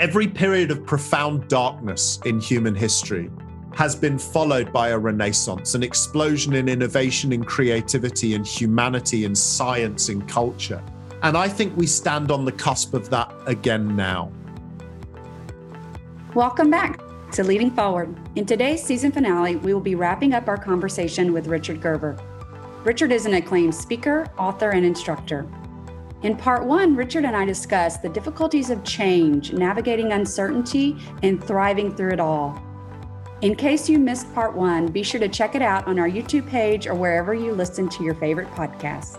Every 0.00 0.26
period 0.26 0.70
of 0.70 0.86
profound 0.86 1.46
darkness 1.48 2.20
in 2.24 2.40
human 2.40 2.74
history 2.74 3.30
has 3.74 3.94
been 3.94 4.18
followed 4.18 4.72
by 4.72 4.88
a 4.88 4.98
renaissance, 4.98 5.74
an 5.74 5.82
explosion 5.82 6.54
in 6.54 6.70
innovation, 6.70 7.34
in 7.34 7.44
creativity, 7.44 8.32
in 8.32 8.42
humanity, 8.42 9.26
in 9.26 9.34
science, 9.34 10.08
in 10.08 10.22
culture. 10.22 10.82
And 11.22 11.36
I 11.36 11.50
think 11.50 11.76
we 11.76 11.86
stand 11.86 12.30
on 12.30 12.46
the 12.46 12.52
cusp 12.52 12.94
of 12.94 13.10
that 13.10 13.30
again 13.44 13.94
now. 13.94 14.32
Welcome 16.32 16.70
back 16.70 16.98
to 17.32 17.44
Leading 17.44 17.70
Forward. 17.70 18.18
In 18.36 18.46
today's 18.46 18.82
season 18.82 19.12
finale, 19.12 19.56
we 19.56 19.74
will 19.74 19.82
be 19.82 19.96
wrapping 19.96 20.32
up 20.32 20.48
our 20.48 20.56
conversation 20.56 21.34
with 21.34 21.46
Richard 21.46 21.82
Gerver. 21.82 22.18
Richard 22.86 23.12
is 23.12 23.26
an 23.26 23.34
acclaimed 23.34 23.74
speaker, 23.74 24.32
author, 24.38 24.70
and 24.70 24.86
instructor. 24.86 25.46
In 26.22 26.36
part 26.36 26.66
one, 26.66 26.94
Richard 26.94 27.24
and 27.24 27.34
I 27.34 27.46
discussed 27.46 28.02
the 28.02 28.08
difficulties 28.10 28.68
of 28.68 28.84
change, 28.84 29.54
navigating 29.54 30.12
uncertainty, 30.12 30.98
and 31.22 31.42
thriving 31.42 31.96
through 31.96 32.12
it 32.12 32.20
all. 32.20 32.62
In 33.40 33.54
case 33.54 33.88
you 33.88 33.98
missed 33.98 34.30
part 34.34 34.54
one, 34.54 34.88
be 34.88 35.02
sure 35.02 35.18
to 35.18 35.28
check 35.28 35.54
it 35.54 35.62
out 35.62 35.86
on 35.86 35.98
our 35.98 36.08
YouTube 36.08 36.46
page 36.46 36.86
or 36.86 36.94
wherever 36.94 37.32
you 37.32 37.52
listen 37.52 37.88
to 37.88 38.04
your 38.04 38.14
favorite 38.14 38.50
podcasts. 38.50 39.18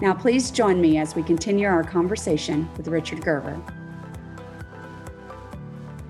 Now, 0.00 0.14
please 0.14 0.50
join 0.50 0.80
me 0.80 0.96
as 0.96 1.14
we 1.14 1.22
continue 1.22 1.66
our 1.66 1.84
conversation 1.84 2.70
with 2.78 2.88
Richard 2.88 3.20
Gerver. 3.20 3.60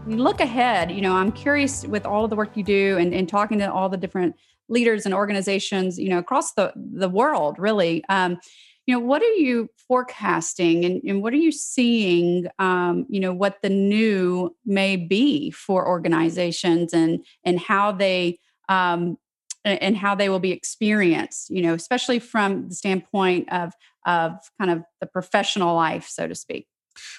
We 0.07 0.15
look 0.15 0.41
ahead, 0.41 0.93
you 0.93 1.01
know, 1.01 1.17
I'm 1.17 1.33
curious 1.33 1.85
with 1.85 2.07
all 2.07 2.23
of 2.23 2.31
the 2.31 2.37
work 2.37 2.57
you 2.57 2.63
do 2.63 2.99
and, 2.99 3.13
and 3.13 3.29
talking 3.29 3.59
to 3.59 3.73
all 3.73 3.89
the 3.89 3.97
different 3.97 4.37
leaders 4.69 5.07
and 5.07 5.15
organizations, 5.15 5.99
you 5.99 6.09
know, 6.09 6.19
across 6.19 6.53
the, 6.53 6.73
the 6.77 7.09
world, 7.09 7.59
really. 7.59 8.05
Um, 8.09 8.39
you 8.87 8.95
know 8.95 9.01
what 9.01 9.23
are 9.23 9.35
you 9.35 9.69
forecasting 9.89 10.85
and, 10.85 11.03
and 11.05 11.23
what 11.23 11.33
are 11.33 11.37
you 11.39 11.53
seeing 11.53 12.47
um, 12.59 13.07
you 13.09 13.21
know 13.21 13.33
what 13.33 13.61
the 13.63 13.69
new 13.69 14.55
may 14.65 14.97
be 14.97 15.51
for 15.51 15.87
organizations 15.87 16.93
and 16.93 17.25
and 17.45 17.61
how 17.61 17.93
they 17.93 18.39
um, 18.69 19.19
and 19.65 19.97
how 19.97 20.15
they 20.15 20.29
will 20.29 20.41
be 20.41 20.53
experienced 20.53 21.51
you 21.51 21.63
know 21.63 21.75
especially 21.75 22.19
from 22.19 22.69
the 22.69 22.75
standpoint 22.75 23.51
of 23.53 23.73
of 24.07 24.33
kind 24.59 24.71
of 24.71 24.83
the 25.01 25.07
professional 25.07 25.75
life 25.75 26.07
so 26.09 26.27
to 26.27 26.35
speak 26.35 26.67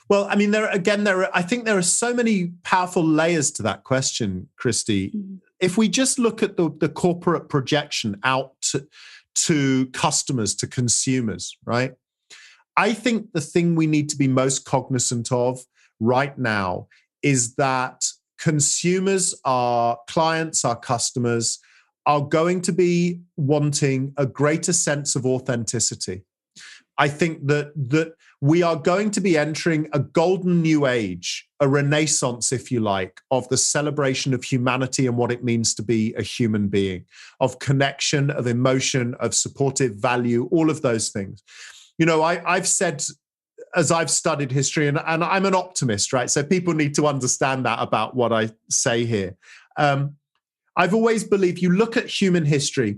well 0.09 0.27
i 0.30 0.36
mean 0.36 0.52
there 0.52 0.69
again 0.69 1.03
there 1.03 1.23
are, 1.23 1.30
i 1.33 1.41
think 1.41 1.66
there 1.66 1.77
are 1.77 1.81
so 1.81 2.13
many 2.13 2.47
powerful 2.63 3.03
layers 3.03 3.52
to 3.52 3.63
that 3.63 3.83
question 3.83 4.47
christy 4.55 5.09
mm-hmm. 5.09 5.36
if 5.59 5.77
we 5.77 5.89
just 5.89 6.19
look 6.19 6.43
at 6.43 6.58
the, 6.58 6.69
the 6.80 6.89
corporate 6.89 7.49
projection 7.49 8.19
out 8.23 8.53
to, 8.61 8.88
to 9.36 9.88
customers, 9.88 10.55
to 10.55 10.67
consumers, 10.67 11.58
right? 11.66 11.94
I 12.78 12.94
think 12.94 13.31
the 13.33 13.42
thing 13.42 13.75
we 13.75 13.88
need 13.88 14.09
to 14.09 14.17
be 14.17 14.27
most 14.27 14.66
cognizant 14.66 15.31
of 15.31 15.59
right 16.00 16.38
now 16.38 16.88
is 17.22 17.55
that 17.55 18.05
consumers, 18.39 19.33
our 19.45 19.97
clients, 20.08 20.66
our 20.66 20.75
customers, 20.75 21.59
are 22.05 22.22
going 22.22 22.61
to 22.61 22.72
be 22.72 23.22
wanting 23.38 24.14
a 24.17 24.25
greater 24.25 24.73
sense 24.73 25.16
of 25.16 25.25
authenticity. 25.25 26.23
I 26.97 27.08
think 27.08 27.47
that 27.47 27.72
that 27.75 28.14
we 28.45 28.61
are 28.61 28.75
going 28.75 29.09
to 29.09 29.21
be 29.21 29.35
entering 29.35 29.89
a 29.91 29.97
golden 29.97 30.61
new 30.61 30.85
age, 30.85 31.49
a 31.59 31.67
renaissance, 31.67 32.52
if 32.52 32.71
you 32.71 32.79
like, 32.79 33.19
of 33.31 33.49
the 33.49 33.57
celebration 33.57 34.35
of 34.35 34.43
humanity 34.43 35.07
and 35.07 35.17
what 35.17 35.31
it 35.31 35.43
means 35.43 35.73
to 35.73 35.81
be 35.81 36.13
a 36.13 36.21
human 36.21 36.67
being, 36.67 37.03
of 37.39 37.57
connection, 37.57 38.29
of 38.29 38.45
emotion, 38.45 39.15
of 39.15 39.33
supportive 39.33 39.95
value, 39.95 40.47
all 40.52 40.69
of 40.69 40.83
those 40.83 41.09
things. 41.09 41.41
You 41.97 42.05
know, 42.05 42.21
I, 42.21 42.39
I've 42.45 42.67
said 42.67 43.03
as 43.75 43.91
I've 43.91 44.11
studied 44.11 44.52
history, 44.52 44.87
and, 44.87 44.99
and 45.07 45.23
I'm 45.23 45.47
an 45.47 45.55
optimist, 45.55 46.13
right? 46.13 46.30
So 46.30 46.43
people 46.43 46.75
need 46.75 46.93
to 46.95 47.07
understand 47.07 47.65
that 47.65 47.80
about 47.80 48.15
what 48.15 48.31
I 48.31 48.52
say 48.69 49.05
here. 49.05 49.35
Um, 49.75 50.17
I've 50.77 50.93
always 50.93 51.23
believed 51.23 51.63
you 51.63 51.71
look 51.71 51.97
at 51.97 52.05
human 52.05 52.45
history, 52.45 52.97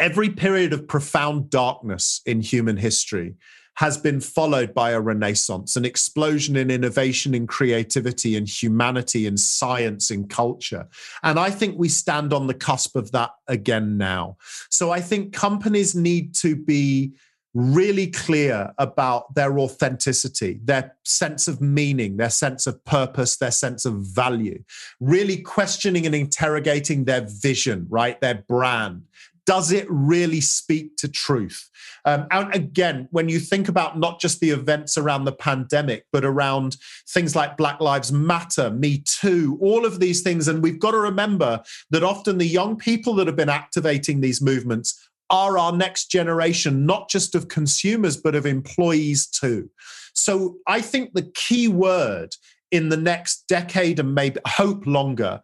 every 0.00 0.30
period 0.30 0.72
of 0.72 0.88
profound 0.88 1.50
darkness 1.50 2.22
in 2.24 2.40
human 2.40 2.78
history 2.78 3.34
has 3.74 3.96
been 3.96 4.20
followed 4.20 4.74
by 4.74 4.90
a 4.90 5.00
renaissance, 5.00 5.76
an 5.76 5.84
explosion 5.84 6.56
in 6.56 6.70
innovation, 6.70 7.34
in 7.34 7.46
creativity, 7.46 8.36
in 8.36 8.44
humanity, 8.44 9.26
in 9.26 9.36
science, 9.36 10.10
in 10.10 10.28
culture. 10.28 10.86
And 11.22 11.38
I 11.38 11.50
think 11.50 11.78
we 11.78 11.88
stand 11.88 12.32
on 12.32 12.46
the 12.46 12.54
cusp 12.54 12.96
of 12.96 13.12
that 13.12 13.30
again 13.48 13.96
now. 13.96 14.36
So 14.70 14.90
I 14.90 15.00
think 15.00 15.32
companies 15.32 15.94
need 15.94 16.34
to 16.36 16.54
be 16.54 17.14
really 17.54 18.06
clear 18.06 18.72
about 18.78 19.34
their 19.34 19.58
authenticity, 19.58 20.58
their 20.64 20.96
sense 21.04 21.48
of 21.48 21.60
meaning, 21.60 22.16
their 22.16 22.30
sense 22.30 22.66
of 22.66 22.82
purpose, 22.84 23.36
their 23.36 23.50
sense 23.50 23.84
of 23.84 23.94
value, 23.94 24.62
really 25.00 25.36
questioning 25.36 26.06
and 26.06 26.14
interrogating 26.14 27.04
their 27.04 27.26
vision, 27.26 27.86
right? 27.90 28.18
Their 28.22 28.36
brand, 28.36 29.02
does 29.46 29.72
it 29.72 29.86
really 29.88 30.40
speak 30.40 30.96
to 30.98 31.08
truth? 31.08 31.68
Um, 32.04 32.26
and 32.30 32.54
again, 32.54 33.08
when 33.10 33.28
you 33.28 33.38
think 33.40 33.68
about 33.68 33.98
not 33.98 34.20
just 34.20 34.40
the 34.40 34.50
events 34.50 34.96
around 34.96 35.24
the 35.24 35.32
pandemic, 35.32 36.06
but 36.12 36.24
around 36.24 36.76
things 37.08 37.34
like 37.34 37.56
Black 37.56 37.80
Lives 37.80 38.12
Matter, 38.12 38.70
Me 38.70 38.98
Too, 38.98 39.58
all 39.60 39.84
of 39.84 40.00
these 40.00 40.22
things, 40.22 40.48
and 40.48 40.62
we've 40.62 40.78
got 40.78 40.92
to 40.92 40.98
remember 40.98 41.62
that 41.90 42.04
often 42.04 42.38
the 42.38 42.46
young 42.46 42.76
people 42.76 43.14
that 43.14 43.26
have 43.26 43.36
been 43.36 43.48
activating 43.48 44.20
these 44.20 44.40
movements 44.40 45.08
are 45.30 45.56
our 45.56 45.72
next 45.72 46.10
generation, 46.10 46.84
not 46.84 47.08
just 47.08 47.34
of 47.34 47.48
consumers, 47.48 48.16
but 48.16 48.34
of 48.34 48.46
employees 48.46 49.26
too. 49.26 49.70
So 50.14 50.58
I 50.66 50.82
think 50.82 51.14
the 51.14 51.30
key 51.34 51.68
word 51.68 52.34
in 52.70 52.90
the 52.90 52.96
next 52.96 53.46
decade 53.48 53.98
and 53.98 54.14
maybe 54.14 54.40
hope 54.46 54.86
longer 54.86 55.40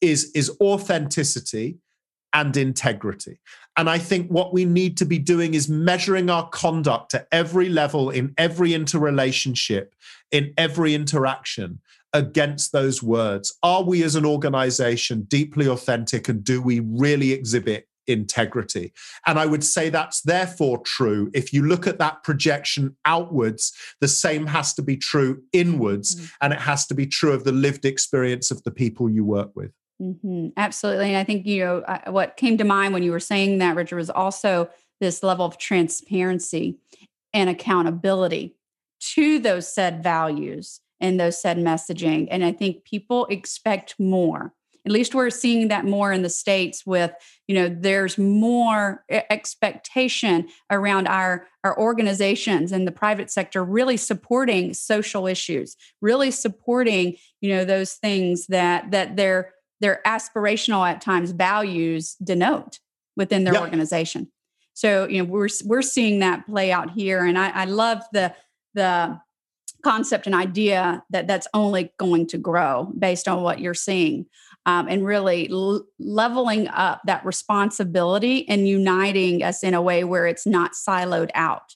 is, 0.00 0.30
is 0.34 0.56
authenticity 0.60 1.78
and 2.32 2.56
integrity. 2.56 3.38
And 3.76 3.88
I 3.88 3.98
think 3.98 4.28
what 4.28 4.52
we 4.52 4.64
need 4.64 4.96
to 4.98 5.04
be 5.04 5.18
doing 5.18 5.54
is 5.54 5.68
measuring 5.68 6.28
our 6.28 6.48
conduct 6.50 7.14
at 7.14 7.28
every 7.32 7.68
level, 7.68 8.10
in 8.10 8.34
every 8.36 8.74
interrelationship, 8.74 9.94
in 10.30 10.52
every 10.58 10.94
interaction 10.94 11.80
against 12.12 12.72
those 12.72 13.02
words. 13.02 13.56
Are 13.62 13.82
we 13.82 14.02
as 14.02 14.14
an 14.14 14.26
organization 14.26 15.22
deeply 15.22 15.66
authentic 15.66 16.28
and 16.28 16.44
do 16.44 16.60
we 16.60 16.80
really 16.80 17.32
exhibit 17.32 17.88
integrity. 18.06 18.92
And 19.26 19.38
I 19.38 19.46
would 19.46 19.64
say 19.64 19.88
that's 19.88 20.22
therefore 20.22 20.78
true. 20.78 21.30
If 21.34 21.52
you 21.52 21.62
look 21.62 21.86
at 21.86 21.98
that 21.98 22.24
projection 22.24 22.96
outwards, 23.04 23.72
the 24.00 24.08
same 24.08 24.46
has 24.46 24.74
to 24.74 24.82
be 24.82 24.96
true 24.96 25.42
inwards, 25.52 26.16
mm-hmm. 26.16 26.26
and 26.40 26.52
it 26.52 26.60
has 26.60 26.86
to 26.88 26.94
be 26.94 27.06
true 27.06 27.32
of 27.32 27.44
the 27.44 27.52
lived 27.52 27.84
experience 27.84 28.50
of 28.50 28.62
the 28.64 28.70
people 28.70 29.08
you 29.08 29.24
work 29.24 29.54
with. 29.54 29.72
Mm-hmm. 30.02 30.48
Absolutely. 30.56 31.08
And 31.08 31.16
I 31.16 31.24
think, 31.24 31.46
you 31.46 31.64
know, 31.64 32.00
what 32.08 32.36
came 32.36 32.58
to 32.58 32.64
mind 32.64 32.92
when 32.92 33.04
you 33.04 33.12
were 33.12 33.20
saying 33.20 33.58
that, 33.58 33.76
Richard, 33.76 33.96
was 33.96 34.10
also 34.10 34.68
this 35.00 35.22
level 35.22 35.46
of 35.46 35.58
transparency 35.58 36.78
and 37.32 37.48
accountability 37.48 38.56
to 39.14 39.38
those 39.38 39.72
said 39.72 40.02
values 40.02 40.80
and 41.00 41.20
those 41.20 41.40
said 41.40 41.58
messaging. 41.58 42.28
And 42.30 42.44
I 42.44 42.52
think 42.52 42.84
people 42.84 43.26
expect 43.26 43.94
more. 43.98 44.52
At 44.84 44.90
least 44.90 45.14
we're 45.14 45.30
seeing 45.30 45.68
that 45.68 45.84
more 45.84 46.12
in 46.12 46.22
the 46.22 46.28
States 46.28 46.84
with, 46.84 47.12
you 47.46 47.54
know, 47.54 47.68
there's 47.68 48.18
more 48.18 49.04
expectation 49.08 50.48
around 50.70 51.06
our, 51.06 51.46
our 51.62 51.78
organizations 51.78 52.72
and 52.72 52.86
the 52.86 52.92
private 52.92 53.30
sector 53.30 53.64
really 53.64 53.96
supporting 53.96 54.74
social 54.74 55.28
issues, 55.28 55.76
really 56.00 56.32
supporting, 56.32 57.16
you 57.40 57.54
know, 57.54 57.64
those 57.64 57.94
things 57.94 58.48
that 58.48 58.90
that 58.90 59.16
they're 59.16 59.52
their 59.82 60.00
aspirational 60.06 60.88
at 60.88 61.00
times 61.00 61.32
values 61.32 62.14
denote 62.22 62.78
within 63.16 63.44
their 63.44 63.60
organization. 63.60 64.30
So 64.72 65.06
you 65.06 65.22
know 65.22 65.28
we're 65.28 65.48
we're 65.64 65.82
seeing 65.82 66.20
that 66.20 66.46
play 66.46 66.72
out 66.72 66.92
here, 66.92 67.24
and 67.24 67.38
I, 67.38 67.50
I 67.50 67.64
love 67.66 68.02
the 68.12 68.34
the 68.74 69.20
concept 69.84 70.26
and 70.26 70.34
idea 70.34 71.02
that 71.10 71.26
that's 71.26 71.48
only 71.52 71.92
going 71.98 72.26
to 72.28 72.38
grow 72.38 72.92
based 72.98 73.26
on 73.26 73.42
what 73.42 73.58
you're 73.58 73.74
seeing 73.74 74.24
um, 74.64 74.86
and 74.88 75.04
really 75.04 75.50
l- 75.50 75.84
leveling 75.98 76.68
up 76.68 77.00
that 77.04 77.24
responsibility 77.26 78.48
and 78.48 78.68
uniting 78.68 79.42
us 79.42 79.64
in 79.64 79.74
a 79.74 79.82
way 79.82 80.04
where 80.04 80.28
it's 80.28 80.46
not 80.46 80.72
siloed 80.72 81.30
out 81.34 81.74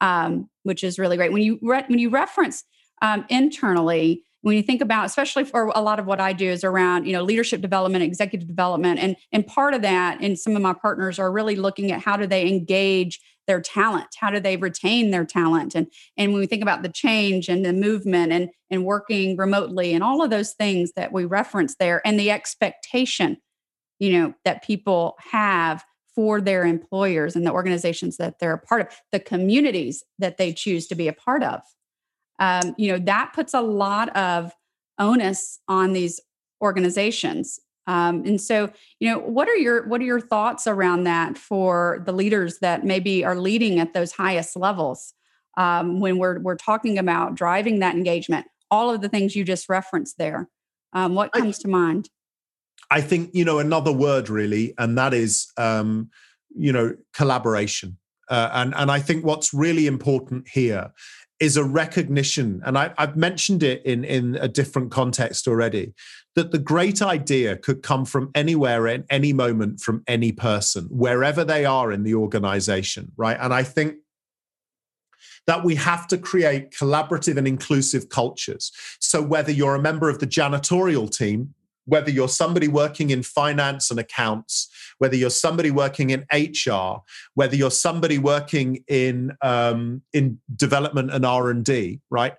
um, 0.00 0.48
which 0.62 0.84
is 0.84 0.98
really 0.98 1.16
great 1.16 1.32
when 1.32 1.42
you 1.42 1.58
re- 1.62 1.84
when 1.88 1.98
you 1.98 2.10
reference 2.10 2.64
um, 3.02 3.24
internally 3.28 4.24
when 4.42 4.56
you 4.56 4.62
think 4.62 4.80
about 4.80 5.06
especially 5.06 5.44
for 5.44 5.72
a 5.74 5.80
lot 5.80 5.98
of 5.98 6.06
what 6.06 6.20
i 6.20 6.32
do 6.32 6.48
is 6.48 6.64
around 6.64 7.06
you 7.06 7.12
know 7.12 7.22
leadership 7.22 7.60
development 7.60 8.04
executive 8.04 8.46
development 8.48 8.98
and 8.98 9.16
and 9.32 9.46
part 9.46 9.74
of 9.74 9.82
that 9.82 10.18
and 10.20 10.38
some 10.38 10.56
of 10.56 10.62
my 10.62 10.72
partners 10.72 11.18
are 11.18 11.32
really 11.32 11.56
looking 11.56 11.92
at 11.92 12.00
how 12.00 12.16
do 12.16 12.26
they 12.26 12.46
engage 12.46 13.20
their 13.48 13.60
talent? 13.60 14.08
How 14.16 14.30
do 14.30 14.38
they 14.38 14.56
retain 14.56 15.10
their 15.10 15.24
talent? 15.24 15.74
And 15.74 15.88
and 16.16 16.32
when 16.32 16.40
we 16.40 16.46
think 16.46 16.62
about 16.62 16.82
the 16.82 16.88
change 16.88 17.48
and 17.48 17.64
the 17.64 17.72
movement 17.72 18.30
and 18.30 18.50
and 18.70 18.84
working 18.84 19.36
remotely 19.36 19.94
and 19.94 20.04
all 20.04 20.22
of 20.22 20.30
those 20.30 20.52
things 20.52 20.92
that 20.94 21.12
we 21.12 21.24
reference 21.24 21.74
there 21.80 22.00
and 22.06 22.20
the 22.20 22.30
expectation 22.30 23.38
you 23.98 24.12
know 24.12 24.34
that 24.44 24.62
people 24.62 25.16
have 25.18 25.82
for 26.14 26.40
their 26.40 26.64
employers 26.64 27.34
and 27.34 27.46
the 27.46 27.52
organizations 27.52 28.18
that 28.18 28.38
they're 28.38 28.52
a 28.52 28.58
part 28.58 28.82
of 28.82 28.88
the 29.12 29.20
communities 29.20 30.04
that 30.18 30.36
they 30.36 30.52
choose 30.52 30.86
to 30.86 30.94
be 30.94 31.08
a 31.08 31.12
part 31.12 31.42
of 31.42 31.60
um, 32.38 32.74
you 32.78 32.90
know 32.92 32.98
that 32.98 33.32
puts 33.34 33.54
a 33.54 33.60
lot 33.60 34.14
of 34.16 34.52
onus 34.98 35.60
on 35.68 35.92
these 35.92 36.20
organizations. 36.60 37.60
Um, 37.86 38.24
and 38.26 38.40
so, 38.40 38.70
you 39.00 39.10
know, 39.10 39.18
what 39.18 39.48
are 39.48 39.56
your 39.56 39.88
what 39.88 40.00
are 40.00 40.04
your 40.04 40.20
thoughts 40.20 40.66
around 40.66 41.04
that 41.04 41.38
for 41.38 42.02
the 42.04 42.12
leaders 42.12 42.58
that 42.58 42.84
maybe 42.84 43.24
are 43.24 43.36
leading 43.36 43.80
at 43.80 43.94
those 43.94 44.12
highest 44.12 44.56
levels 44.56 45.14
um, 45.56 45.98
when 46.00 46.18
we're 46.18 46.38
we're 46.40 46.56
talking 46.56 46.98
about 46.98 47.34
driving 47.34 47.78
that 47.78 47.94
engagement? 47.94 48.46
All 48.70 48.90
of 48.90 49.00
the 49.00 49.08
things 49.08 49.34
you 49.34 49.44
just 49.44 49.70
referenced 49.70 50.18
there. 50.18 50.48
Um, 50.92 51.14
what 51.14 51.32
comes 51.32 51.58
I, 51.60 51.62
to 51.62 51.68
mind? 51.68 52.10
I 52.90 53.00
think 53.00 53.30
you 53.32 53.44
know 53.44 53.58
another 53.58 53.92
word 53.92 54.28
really, 54.28 54.74
and 54.76 54.98
that 54.98 55.14
is 55.14 55.50
um, 55.56 56.10
you 56.54 56.72
know 56.72 56.94
collaboration. 57.14 57.96
Uh, 58.28 58.50
and 58.52 58.74
and 58.76 58.90
I 58.90 58.98
think 58.98 59.24
what's 59.24 59.54
really 59.54 59.86
important 59.86 60.46
here 60.48 60.92
is 61.40 61.56
a 61.56 61.64
recognition, 61.64 62.60
and 62.64 62.76
I, 62.76 62.92
have 62.98 63.16
mentioned 63.16 63.62
it 63.62 63.84
in, 63.84 64.04
in 64.04 64.36
a 64.36 64.48
different 64.48 64.90
context 64.90 65.46
already, 65.46 65.94
that 66.34 66.50
the 66.50 66.58
great 66.58 67.00
idea 67.00 67.56
could 67.56 67.82
come 67.82 68.04
from 68.04 68.30
anywhere 68.34 68.86
in 68.86 69.04
any 69.08 69.32
moment 69.32 69.80
from 69.80 70.02
any 70.06 70.32
person, 70.32 70.84
wherever 70.90 71.44
they 71.44 71.64
are 71.64 71.92
in 71.92 72.02
the 72.02 72.14
organization, 72.14 73.12
right? 73.16 73.36
And 73.40 73.54
I 73.54 73.62
think 73.62 73.96
that 75.46 75.64
we 75.64 75.76
have 75.76 76.06
to 76.08 76.18
create 76.18 76.72
collaborative 76.72 77.36
and 77.38 77.48
inclusive 77.48 78.08
cultures. 78.08 78.70
So 79.00 79.22
whether 79.22 79.50
you're 79.50 79.76
a 79.76 79.82
member 79.82 80.10
of 80.10 80.18
the 80.18 80.26
janitorial 80.26 81.10
team, 81.10 81.54
whether 81.88 82.10
you're 82.10 82.28
somebody 82.28 82.68
working 82.68 83.08
in 83.10 83.22
finance 83.22 83.90
and 83.90 83.98
accounts, 83.98 84.68
whether 84.98 85.16
you're 85.16 85.30
somebody 85.30 85.70
working 85.70 86.10
in 86.10 86.26
HR, 86.32 87.02
whether 87.34 87.56
you're 87.56 87.70
somebody 87.70 88.18
working 88.18 88.84
in 88.88 89.32
um, 89.40 90.02
in 90.12 90.38
development 90.54 91.10
and 91.10 91.24
R 91.24 91.50
and 91.50 91.64
D, 91.64 92.00
right? 92.10 92.34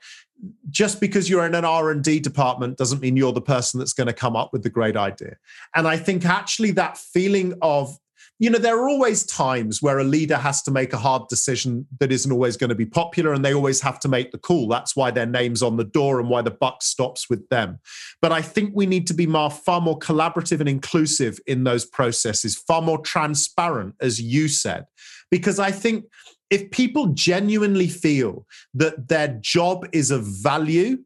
Just 0.70 1.02
because 1.02 1.30
you're 1.30 1.46
in 1.46 1.56
an 1.56 1.66
R 1.66 1.90
and 1.90 2.04
D 2.04 2.20
department 2.20 2.78
doesn't 2.78 3.02
mean 3.02 3.18
you're 3.18 3.34
the 3.34 3.42
person 3.42 3.80
that's 3.80 3.94
going 3.94 4.08
to 4.08 4.14
come 4.14 4.36
up 4.36 4.54
with 4.54 4.62
the 4.62 4.70
great 4.70 4.96
idea. 4.96 5.36
And 5.76 5.88
I 5.88 5.98
think 5.98 6.26
actually 6.26 6.72
that 6.72 6.98
feeling 6.98 7.56
of 7.62 7.98
you 8.42 8.50
know, 8.50 8.58
there 8.58 8.78
are 8.80 8.88
always 8.88 9.26
times 9.26 9.82
where 9.82 10.00
a 10.00 10.04
leader 10.04 10.38
has 10.38 10.62
to 10.64 10.72
make 10.72 10.94
a 10.94 10.98
hard 10.98 11.28
decision 11.28 11.86
that 12.00 12.10
isn't 12.10 12.32
always 12.32 12.56
going 12.56 12.70
to 12.70 12.76
be 12.76 12.86
popular, 12.86 13.34
and 13.34 13.44
they 13.44 13.54
always 13.54 13.82
have 13.82 14.00
to 14.00 14.08
make 14.08 14.32
the 14.32 14.38
call. 14.38 14.70
That's 14.70 14.96
why 14.96 15.12
their 15.12 15.26
name's 15.26 15.62
on 15.62 15.76
the 15.76 15.84
door 15.84 16.22
and 16.22 16.30
why 16.30 16.42
the 16.42 16.52
buck 16.52 16.82
stops 16.82 17.30
with 17.30 17.48
them. 17.50 17.80
But 18.22 18.32
I 18.32 18.42
think 18.42 18.72
we 18.74 18.86
need 18.86 19.08
to 19.08 19.14
be 19.14 19.26
far 19.26 19.82
more 19.82 20.00
collaborative 20.00 20.62
and 20.62 20.70
inclusive 20.70 21.38
in 21.48 21.66
those 21.66 21.86
processes, 21.86 22.56
far 22.56 22.82
more 22.82 23.00
transparent, 23.00 23.96
as 24.00 24.22
you 24.22 24.48
said, 24.48 24.86
because 25.30 25.60
I 25.60 25.72
think 25.72 26.06
if 26.50 26.72
people 26.72 27.08
genuinely 27.08 27.88
feel 27.88 28.48
that 28.74 29.10
their 29.10 29.28
job 29.42 29.86
is 29.92 30.12
of 30.12 30.24
value 30.24 31.00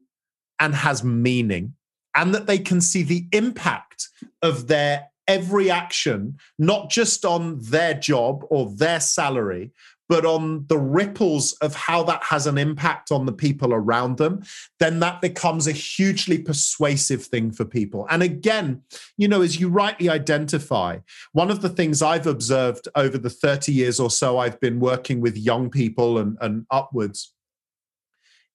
and 0.59 0.75
has 0.75 1.03
meaning, 1.03 1.73
and 2.15 2.33
that 2.35 2.45
they 2.45 2.59
can 2.59 2.79
see 2.79 3.01
the 3.01 3.25
impact 3.31 4.07
of 4.43 4.67
their 4.67 5.07
every 5.27 5.71
action, 5.71 6.37
not 6.57 6.89
just 6.89 7.25
on 7.25 7.59
their 7.59 7.93
job 7.93 8.45
or 8.49 8.69
their 8.69 8.99
salary, 8.99 9.71
but 10.09 10.25
on 10.25 10.65
the 10.67 10.77
ripples 10.77 11.53
of 11.53 11.73
how 11.73 12.03
that 12.03 12.21
has 12.23 12.45
an 12.45 12.57
impact 12.57 13.11
on 13.11 13.25
the 13.25 13.31
people 13.31 13.73
around 13.73 14.17
them, 14.17 14.43
then 14.79 14.99
that 14.99 15.21
becomes 15.21 15.65
a 15.65 15.71
hugely 15.71 16.37
persuasive 16.37 17.23
thing 17.23 17.51
for 17.51 17.65
people. 17.65 18.05
And 18.09 18.21
again, 18.21 18.81
you 19.17 19.27
know, 19.27 19.41
as 19.41 19.59
you 19.59 19.69
rightly 19.69 20.09
identify, 20.09 20.99
one 21.31 21.49
of 21.49 21.61
the 21.61 21.69
things 21.69 22.01
I've 22.01 22.27
observed 22.27 22.87
over 22.95 23.17
the 23.17 23.29
30 23.29 23.71
years 23.71 23.99
or 23.99 24.09
so 24.09 24.37
I've 24.37 24.59
been 24.59 24.79
working 24.79 25.21
with 25.21 25.37
young 25.37 25.69
people 25.69 26.17
and, 26.17 26.37
and 26.41 26.65
upwards 26.69 27.33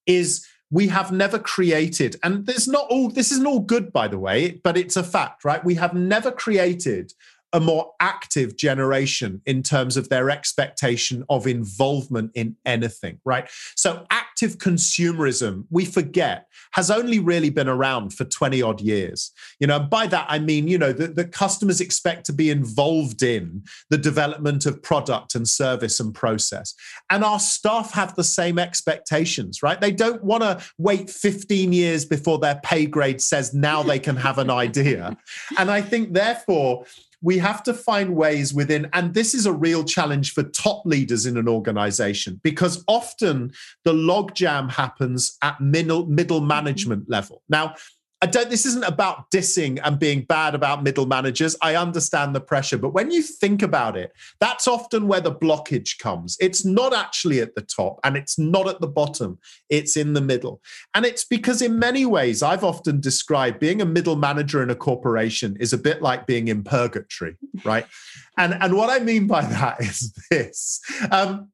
is 0.06 0.46
we 0.70 0.88
have 0.88 1.12
never 1.12 1.38
created, 1.38 2.16
and 2.22 2.46
there's 2.46 2.68
not 2.68 2.86
all, 2.90 3.08
this 3.08 3.32
isn't 3.32 3.46
all 3.46 3.60
good, 3.60 3.92
by 3.92 4.06
the 4.08 4.18
way, 4.18 4.60
but 4.62 4.76
it's 4.76 4.96
a 4.96 5.02
fact, 5.02 5.44
right? 5.44 5.64
We 5.64 5.74
have 5.76 5.94
never 5.94 6.30
created 6.30 7.14
a 7.52 7.60
more 7.60 7.92
active 8.00 8.56
generation 8.56 9.40
in 9.46 9.62
terms 9.62 9.96
of 9.96 10.08
their 10.08 10.30
expectation 10.30 11.24
of 11.30 11.46
involvement 11.46 12.30
in 12.34 12.56
anything, 12.66 13.18
right? 13.24 13.48
So, 13.76 14.06
active 14.10 14.58
consumerism, 14.58 15.64
we 15.70 15.84
forget, 15.84 16.46
has 16.72 16.90
only 16.90 17.18
really 17.18 17.50
been 17.50 17.68
around 17.68 18.12
for 18.12 18.24
20 18.24 18.60
odd 18.60 18.80
years. 18.80 19.32
You 19.60 19.66
know, 19.66 19.80
by 19.80 20.06
that 20.08 20.26
I 20.28 20.38
mean, 20.38 20.68
you 20.68 20.78
know, 20.78 20.92
that 20.92 21.16
the 21.16 21.24
customers 21.24 21.80
expect 21.80 22.26
to 22.26 22.32
be 22.32 22.50
involved 22.50 23.22
in 23.22 23.64
the 23.88 23.98
development 23.98 24.66
of 24.66 24.82
product 24.82 25.34
and 25.34 25.48
service 25.48 26.00
and 26.00 26.14
process. 26.14 26.74
And 27.10 27.24
our 27.24 27.40
staff 27.40 27.92
have 27.92 28.14
the 28.14 28.24
same 28.24 28.58
expectations, 28.58 29.62
right? 29.62 29.80
They 29.80 29.92
don't 29.92 30.22
want 30.22 30.42
to 30.42 30.62
wait 30.76 31.08
15 31.08 31.72
years 31.72 32.04
before 32.04 32.38
their 32.38 32.60
pay 32.62 32.86
grade 32.86 33.22
says 33.22 33.54
now 33.54 33.82
they 33.82 33.98
can 33.98 34.16
have 34.16 34.38
an 34.38 34.50
idea. 34.50 35.16
and 35.58 35.70
I 35.70 35.80
think, 35.80 36.12
therefore, 36.12 36.84
we 37.20 37.38
have 37.38 37.62
to 37.64 37.74
find 37.74 38.14
ways 38.14 38.54
within, 38.54 38.88
and 38.92 39.14
this 39.14 39.34
is 39.34 39.46
a 39.46 39.52
real 39.52 39.84
challenge 39.84 40.32
for 40.32 40.42
top 40.44 40.86
leaders 40.86 41.26
in 41.26 41.36
an 41.36 41.48
organization 41.48 42.40
because 42.42 42.84
often 42.86 43.52
the 43.84 43.92
logjam 43.92 44.70
happens 44.70 45.36
at 45.42 45.60
middle, 45.60 46.06
middle 46.06 46.38
mm-hmm. 46.38 46.48
management 46.48 47.10
level. 47.10 47.42
Now, 47.48 47.74
I 48.20 48.26
don't, 48.26 48.50
this 48.50 48.66
isn't 48.66 48.84
about 48.84 49.30
dissing 49.30 49.78
and 49.84 49.98
being 49.98 50.22
bad 50.22 50.56
about 50.56 50.82
middle 50.82 51.06
managers. 51.06 51.54
I 51.62 51.76
understand 51.76 52.34
the 52.34 52.40
pressure, 52.40 52.76
but 52.76 52.92
when 52.92 53.12
you 53.12 53.22
think 53.22 53.62
about 53.62 53.96
it, 53.96 54.12
that's 54.40 54.66
often 54.66 55.06
where 55.06 55.20
the 55.20 55.34
blockage 55.34 55.98
comes. 55.98 56.36
It's 56.40 56.64
not 56.64 56.92
actually 56.92 57.40
at 57.40 57.54
the 57.54 57.60
top 57.60 58.00
and 58.02 58.16
it's 58.16 58.36
not 58.36 58.66
at 58.66 58.80
the 58.80 58.88
bottom, 58.88 59.38
it's 59.70 59.96
in 59.96 60.14
the 60.14 60.20
middle. 60.20 60.60
And 60.94 61.06
it's 61.06 61.24
because, 61.24 61.62
in 61.62 61.78
many 61.78 62.06
ways, 62.06 62.42
I've 62.42 62.64
often 62.64 63.00
described 63.00 63.60
being 63.60 63.80
a 63.80 63.86
middle 63.86 64.16
manager 64.16 64.64
in 64.64 64.70
a 64.70 64.74
corporation 64.74 65.56
is 65.60 65.72
a 65.72 65.78
bit 65.78 66.02
like 66.02 66.26
being 66.26 66.48
in 66.48 66.64
purgatory, 66.64 67.36
right? 67.64 67.86
and, 68.38 68.54
and 68.54 68.74
what 68.76 68.90
I 68.90 69.02
mean 69.02 69.28
by 69.28 69.42
that 69.42 69.80
is 69.80 70.12
this. 70.28 70.80
Um, 71.12 71.50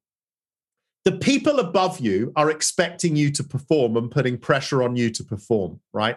the 1.05 1.13
people 1.13 1.61
above 1.61 2.01
you 2.01 2.33
are 2.35 2.51
expecting 2.51 3.15
you 3.15 3.31
to 3.33 3.45
perform 3.45 3.99
and 3.99 4.11
putting 4.11 4.39
pressure 4.39 4.83
on 4.83 4.97
you 4.97 5.11
to 5.11 5.23
perform, 5.23 5.81
right? 5.93 6.17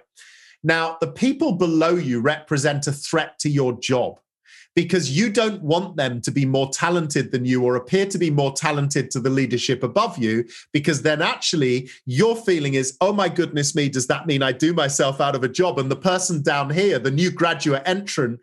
Now, 0.68 0.98
the 1.00 1.08
people 1.08 1.54
below 1.54 1.96
you 1.96 2.20
represent 2.20 2.88
a 2.88 2.92
threat 2.92 3.40
to 3.40 3.50
your 3.50 3.80
job 3.80 4.20
because 4.76 5.18
you 5.18 5.30
don't 5.32 5.62
want 5.62 5.96
them 5.96 6.20
to 6.20 6.30
be 6.30 6.46
more 6.46 6.70
talented 6.72 7.32
than 7.32 7.46
you 7.46 7.64
or 7.64 7.78
appear 7.78 8.06
to 8.08 8.18
be 8.18 8.30
more 8.30 8.52
talented 8.52 9.10
to 9.12 9.22
the 9.22 9.30
leadership 9.30 9.82
above 9.82 10.18
you 10.18 10.44
because 10.74 11.02
then 11.04 11.22
actually 11.22 11.90
your 12.06 12.36
feeling 12.36 12.74
is 12.74 12.98
oh 13.00 13.14
my 13.14 13.30
goodness 13.30 13.76
me 13.76 13.88
does 13.88 14.08
that 14.08 14.28
mean 14.28 14.44
i 14.44 14.52
do 14.52 14.74
myself 14.74 15.20
out 15.20 15.36
of 15.36 15.44
a 15.44 15.48
job? 15.48 15.80
And 15.80 15.90
the 15.90 15.96
person 15.96 16.44
down 16.44 16.70
here 16.70 17.00
the 17.00 17.12
new 17.12 17.32
graduate 17.32 17.84
entrant 17.86 18.42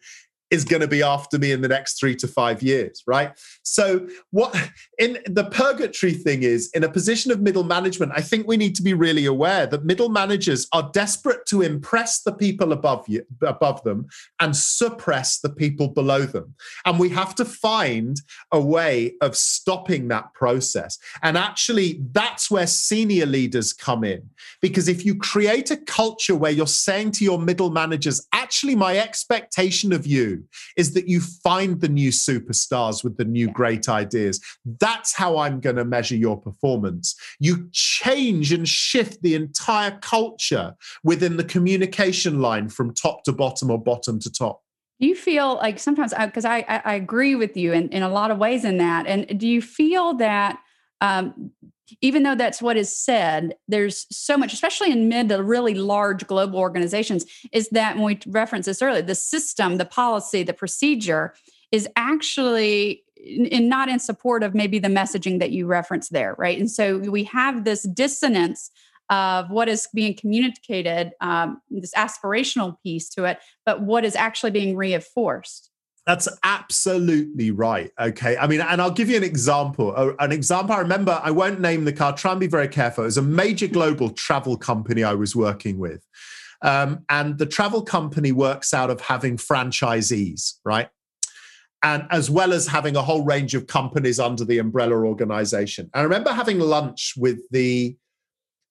is 0.55 0.65
going 0.65 0.81
to 0.81 0.89
be 0.89 1.03
after 1.03 1.39
me 1.39 1.53
in 1.53 1.61
the 1.61 1.69
next 1.69 1.99
three 1.99 2.15
to 2.17 2.29
five 2.29 2.63
years, 2.63 3.03
right? 3.07 3.33
So, 3.63 4.09
what 4.31 4.57
in 4.99 5.19
the 5.27 5.45
purgatory 5.45 6.13
thing 6.13 6.45
is 6.45 6.71
in 6.75 6.85
a 6.85 6.89
position 6.89 7.33
of 7.33 7.41
middle 7.41 7.65
management, 7.65 8.13
I 8.15 8.21
think 8.21 8.47
we 8.47 8.57
need 8.57 8.75
to 8.77 8.83
be 8.83 8.95
really 8.95 9.27
aware 9.27 9.67
that 9.67 9.85
middle 9.85 10.09
managers 10.09 10.69
are 10.73 10.89
desperate 10.93 11.45
to 11.47 11.63
impress 11.63 12.23
the 12.23 12.33
people 12.33 12.73
above 12.73 13.09
you, 13.09 13.27
above 13.43 13.83
them, 13.83 14.07
and 14.41 14.57
suppress 14.57 15.41
the 15.41 15.51
people 15.51 15.89
below 15.89 16.23
them. 16.23 16.55
And 16.87 16.99
we 16.99 17.09
have 17.11 17.35
to 17.37 17.45
find 17.45 18.21
a 18.53 18.61
way 18.61 19.15
of 19.21 19.37
stopping 19.37 20.09
that 20.09 20.33
process. 20.35 20.99
And 21.23 21.37
actually, 21.37 22.01
that's 22.13 22.51
where 22.51 22.67
senior 22.67 23.27
leaders 23.27 23.73
come 23.73 24.05
in. 24.05 24.31
Because 24.63 24.89
if 24.89 25.05
you 25.05 25.17
create 25.17 25.71
a 25.71 25.77
culture 25.77 26.37
where 26.37 26.53
you're 26.53 26.67
saying 26.67 27.13
to 27.13 27.25
your 27.25 27.41
middle 27.41 27.71
managers, 27.71 28.27
actually, 28.33 28.77
my 28.77 28.99
expectation 28.99 29.93
of 29.93 30.07
you 30.07 30.44
is 30.77 30.95
that 30.95 31.09
you 31.09 31.21
find 31.21 31.81
the 31.81 31.89
new 31.89 32.11
superstars 32.11 33.05
with 33.05 33.17
the 33.17 33.25
new 33.25 33.47
yeah. 33.47 33.53
great 33.53 33.89
ideas. 33.89 34.41
That's 34.81 35.15
how 35.15 35.39
I'm 35.39 35.61
going 35.61 35.77
to 35.77 35.85
measure 35.85 36.17
your 36.17 36.41
performance. 36.41 37.15
You 37.39 37.69
change 37.73 38.53
and 38.53 38.69
shift 38.69 39.23
the 39.23 39.35
entire 39.35 39.99
culture 40.01 40.75
within 41.03 41.37
the 41.37 41.45
communication 41.45 42.41
line 42.41 42.69
from 42.69 42.95
top 42.95 43.25
to 43.25 43.33
bottom 43.33 43.71
or 43.71 43.79
bottom 43.79 44.19
to 44.21 44.33
top. 44.33 44.63
Do 45.01 45.09
you 45.09 45.17
feel 45.17 45.57
like 45.57 45.79
sometimes, 45.79 46.15
because 46.15 46.45
I, 46.45 46.59
I, 46.69 46.83
I, 46.85 46.95
agree 46.95 47.35
with 47.35 47.57
you 47.57 47.73
in, 47.73 47.89
in 47.89 48.05
a 48.05 48.09
lot 48.09 48.31
of 48.31 48.39
ways 48.39 48.65
in 48.65 48.79
that. 48.79 49.07
And 49.09 49.39
do 49.39 49.49
you 49.49 49.61
feel 49.61 50.15
that 50.15 50.61
um, 51.01 51.51
even 52.01 52.23
though 52.23 52.35
that's 52.35 52.63
what 52.63 52.77
is 52.77 52.95
said, 52.97 53.55
there's 53.69 54.07
so 54.11 54.37
much, 54.37 54.53
especially 54.53 54.91
in 54.91 55.09
mid 55.09 55.29
to 55.29 55.43
really 55.43 55.75
large 55.75 56.27
global 56.27 56.59
organizations, 56.59 57.25
is 57.53 57.69
that 57.71 57.97
when 57.97 58.05
we 58.05 58.19
referenced 58.27 58.67
this 58.67 58.83
earlier, 58.83 59.03
the 59.03 59.15
system, 59.15 59.77
the 59.77 59.85
policy, 59.85 60.43
the 60.43 60.53
procedure 60.53 61.35
is 61.73 61.89
actually 61.97 63.03
in, 63.17 63.69
not 63.69 63.89
in 63.89 63.99
support 63.99 64.43
of 64.43 64.55
maybe 64.55 64.79
the 64.79 64.89
messaging 64.89 65.39
that 65.41 65.51
you 65.51 65.67
reference 65.67 66.09
there, 66.09 66.35
right? 66.39 66.59
And 66.59 66.71
so 66.71 66.99
we 66.99 67.25
have 67.25 67.65
this 67.65 67.83
dissonance 67.83 68.71
of 69.11 69.51
what 69.51 69.69
is 69.69 69.89
being 69.93 70.15
communicated, 70.15 71.13
um, 71.21 71.61
this 71.71 71.93
aspirational 71.95 72.77
piece 72.83 73.09
to 73.11 73.25
it, 73.25 73.39
but 73.67 73.83
what 73.83 74.05
is 74.05 74.17
actually 74.17 74.51
being 74.51 74.77
reinforced. 74.77 75.71
That's 76.07 76.29
absolutely 76.43 77.51
right. 77.51 77.91
Okay. 77.99 78.37
I 78.37 78.47
mean, 78.47 78.61
and 78.61 78.83
I'll 78.83 78.91
give 78.91 79.09
you 79.09 79.17
an 79.17 79.25
example. 79.25 79.95
An 80.19 80.33
example 80.33 80.75
I 80.75 80.81
remember, 80.81 81.19
I 81.23 81.31
won't 81.31 81.61
name 81.61 81.85
the 81.85 81.95
car, 81.95 82.15
try 82.15 82.33
and 82.33 82.41
be 82.41 82.47
very 82.47 82.69
careful. 82.69 83.05
It 83.05 83.07
was 83.07 83.17
a 83.17 83.23
major 83.23 83.69
global 83.69 84.11
travel 84.11 84.57
company 84.59 85.03
I 85.03 85.15
was 85.15 85.35
working 85.35 85.79
with. 85.79 86.07
Um, 86.61 87.05
and 87.09 87.39
the 87.39 87.47
travel 87.47 87.83
company 87.83 88.33
works 88.33 88.75
out 88.75 88.91
of 88.91 89.01
having 89.01 89.39
franchisees, 89.39 90.55
right? 90.65 90.89
And 91.83 92.07
as 92.11 92.31
well 92.31 92.53
as 92.53 92.67
having 92.67 92.97
a 92.97 93.03
whole 93.03 93.25
range 93.25 93.55
of 93.55 93.67
companies 93.67 94.19
under 94.19 94.45
the 94.45 94.59
umbrella 94.59 94.97
organization. 94.97 95.91
I 95.95 96.03
remember 96.03 96.33
having 96.33 96.59
lunch 96.59 97.15
with 97.17 97.41
the 97.51 97.97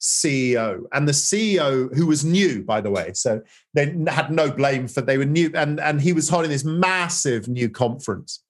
CEO 0.03 0.83
and 0.91 1.07
the 1.07 1.13
CEO 1.13 1.95
who 1.95 2.05
was 2.05 2.25
new, 2.25 2.61
by 2.61 2.81
the 2.81 2.91
way. 2.91 3.13
So 3.13 3.41
they 3.73 3.95
had 4.07 4.31
no 4.31 4.51
blame 4.51 4.89
for 4.89 4.99
they 4.99 5.17
were 5.17 5.25
new, 5.25 5.49
and 5.55 5.79
and 5.79 6.01
he 6.01 6.11
was 6.11 6.27
holding 6.27 6.51
this 6.51 6.65
massive 6.65 7.47
new 7.47 7.69
conference. 7.69 8.43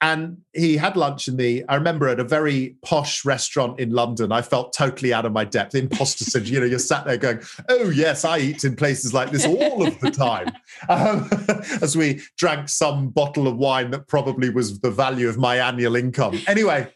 And 0.00 0.42
he 0.52 0.76
had 0.76 0.94
lunch 0.94 1.26
in 1.26 1.38
the 1.38 1.64
i 1.70 1.74
remember 1.74 2.06
at 2.06 2.20
a 2.20 2.24
very 2.24 2.76
posh 2.84 3.24
restaurant 3.24 3.80
in 3.80 3.92
london 3.92 4.30
i 4.30 4.42
felt 4.42 4.74
totally 4.74 5.10
out 5.10 5.24
of 5.24 5.32
my 5.32 5.42
depth 5.42 5.74
imposter 5.74 6.24
syndrome 6.32 6.52
you 6.52 6.60
know 6.60 6.66
you're 6.66 6.78
sat 6.78 7.06
there 7.06 7.16
going 7.16 7.40
oh 7.70 7.88
yes 7.88 8.22
i 8.22 8.36
eat 8.36 8.62
in 8.62 8.76
places 8.76 9.14
like 9.14 9.30
this 9.30 9.46
all 9.46 9.86
of 9.86 9.98
the 10.00 10.10
time. 10.10 10.52
Um, 10.90 11.30
as 11.80 11.96
we 11.96 12.20
drank 12.36 12.68
some 12.68 13.08
bottle 13.08 13.48
of 13.48 13.56
wine 13.56 13.90
that 13.92 14.06
probably 14.06 14.50
was 14.50 14.78
the 14.80 14.90
value 14.90 15.28
of 15.28 15.38
my 15.38 15.56
annual 15.56 15.96
income. 15.96 16.38
Anyway 16.46 16.92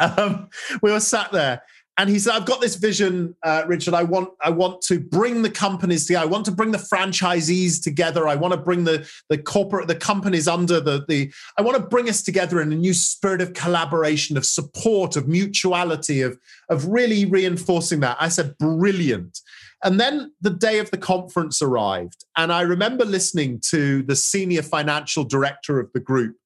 um, 0.00 0.48
we 0.82 0.90
were 0.90 1.00
sat 1.00 1.30
there 1.30 1.62
and 1.98 2.08
he 2.08 2.18
said, 2.18 2.32
"I've 2.32 2.46
got 2.46 2.60
this 2.60 2.76
vision, 2.76 3.36
uh, 3.42 3.64
Richard. 3.66 3.92
I 3.94 4.02
want, 4.02 4.30
I 4.42 4.50
want 4.50 4.80
to 4.82 4.98
bring 4.98 5.42
the 5.42 5.50
companies 5.50 6.06
together. 6.06 6.24
I 6.24 6.28
want 6.28 6.46
to 6.46 6.50
bring 6.50 6.70
the 6.70 6.78
franchisees 6.78 7.82
together. 7.82 8.26
I 8.26 8.34
want 8.34 8.52
to 8.52 8.60
bring 8.60 8.84
the 8.84 9.08
the 9.28 9.38
corporate, 9.38 9.88
the 9.88 9.94
companies 9.94 10.48
under 10.48 10.80
the 10.80 11.04
the. 11.06 11.32
I 11.58 11.62
want 11.62 11.76
to 11.76 11.82
bring 11.82 12.08
us 12.08 12.22
together 12.22 12.60
in 12.60 12.72
a 12.72 12.76
new 12.76 12.94
spirit 12.94 13.42
of 13.42 13.52
collaboration, 13.52 14.36
of 14.36 14.46
support, 14.46 15.16
of 15.16 15.28
mutuality, 15.28 16.22
of 16.22 16.38
of 16.70 16.86
really 16.86 17.26
reinforcing 17.26 18.00
that." 18.00 18.16
I 18.18 18.28
said, 18.28 18.56
"Brilliant." 18.58 19.40
And 19.84 19.98
then 19.98 20.32
the 20.40 20.50
day 20.50 20.78
of 20.78 20.90
the 20.92 20.98
conference 20.98 21.60
arrived, 21.60 22.24
and 22.36 22.52
I 22.52 22.62
remember 22.62 23.04
listening 23.04 23.60
to 23.70 24.02
the 24.04 24.16
senior 24.16 24.62
financial 24.62 25.24
director 25.24 25.80
of 25.80 25.92
the 25.92 26.00
group 26.00 26.36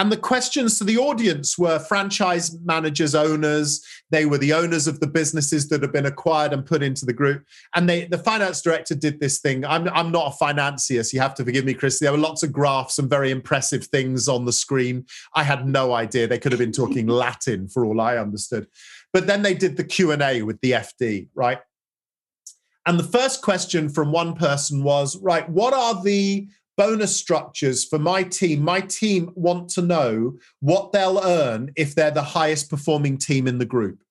and 0.00 0.10
the 0.10 0.16
questions 0.16 0.78
to 0.78 0.84
the 0.84 0.96
audience 0.96 1.58
were 1.58 1.78
franchise 1.78 2.58
managers, 2.64 3.14
owners. 3.14 3.84
They 4.08 4.24
were 4.24 4.38
the 4.38 4.54
owners 4.54 4.86
of 4.86 4.98
the 4.98 5.06
businesses 5.06 5.68
that 5.68 5.82
have 5.82 5.92
been 5.92 6.06
acquired 6.06 6.54
and 6.54 6.64
put 6.64 6.82
into 6.82 7.04
the 7.04 7.12
group. 7.12 7.44
And 7.74 7.86
they, 7.86 8.06
the 8.06 8.16
finance 8.16 8.62
director 8.62 8.94
did 8.94 9.20
this 9.20 9.40
thing. 9.40 9.62
I'm, 9.62 9.90
I'm 9.90 10.10
not 10.10 10.28
a 10.28 10.36
financier, 10.38 11.02
so 11.02 11.14
you 11.14 11.20
have 11.20 11.34
to 11.34 11.44
forgive 11.44 11.66
me, 11.66 11.74
Chris. 11.74 11.98
There 11.98 12.12
were 12.12 12.16
lots 12.16 12.42
of 12.42 12.50
graphs 12.50 12.98
and 12.98 13.10
very 13.10 13.30
impressive 13.30 13.84
things 13.88 14.26
on 14.26 14.46
the 14.46 14.54
screen. 14.54 15.04
I 15.34 15.42
had 15.42 15.68
no 15.68 15.92
idea. 15.92 16.26
They 16.26 16.38
could 16.38 16.52
have 16.52 16.60
been 16.60 16.72
talking 16.72 17.06
Latin 17.06 17.68
for 17.68 17.84
all 17.84 18.00
I 18.00 18.16
understood. 18.16 18.68
But 19.12 19.26
then 19.26 19.42
they 19.42 19.52
did 19.52 19.76
the 19.76 19.84
Q&A 19.84 20.40
with 20.40 20.58
the 20.62 20.70
FD, 20.70 21.28
right? 21.34 21.58
And 22.86 22.98
the 22.98 23.04
first 23.04 23.42
question 23.42 23.90
from 23.90 24.12
one 24.12 24.34
person 24.34 24.82
was, 24.82 25.18
right, 25.18 25.46
what 25.46 25.74
are 25.74 26.02
the 26.02 26.48
bonus 26.80 27.14
structures 27.14 27.84
for 27.84 27.98
my 27.98 28.22
team. 28.22 28.62
My 28.62 28.80
team 28.80 29.32
want 29.34 29.68
to 29.70 29.82
know 29.82 30.38
what 30.60 30.92
they'll 30.92 31.20
earn 31.22 31.70
if 31.76 31.94
they're 31.94 32.10
the 32.10 32.22
highest 32.22 32.70
performing 32.70 33.18
team 33.18 33.46
in 33.46 33.58
the 33.58 33.66
group. 33.66 34.02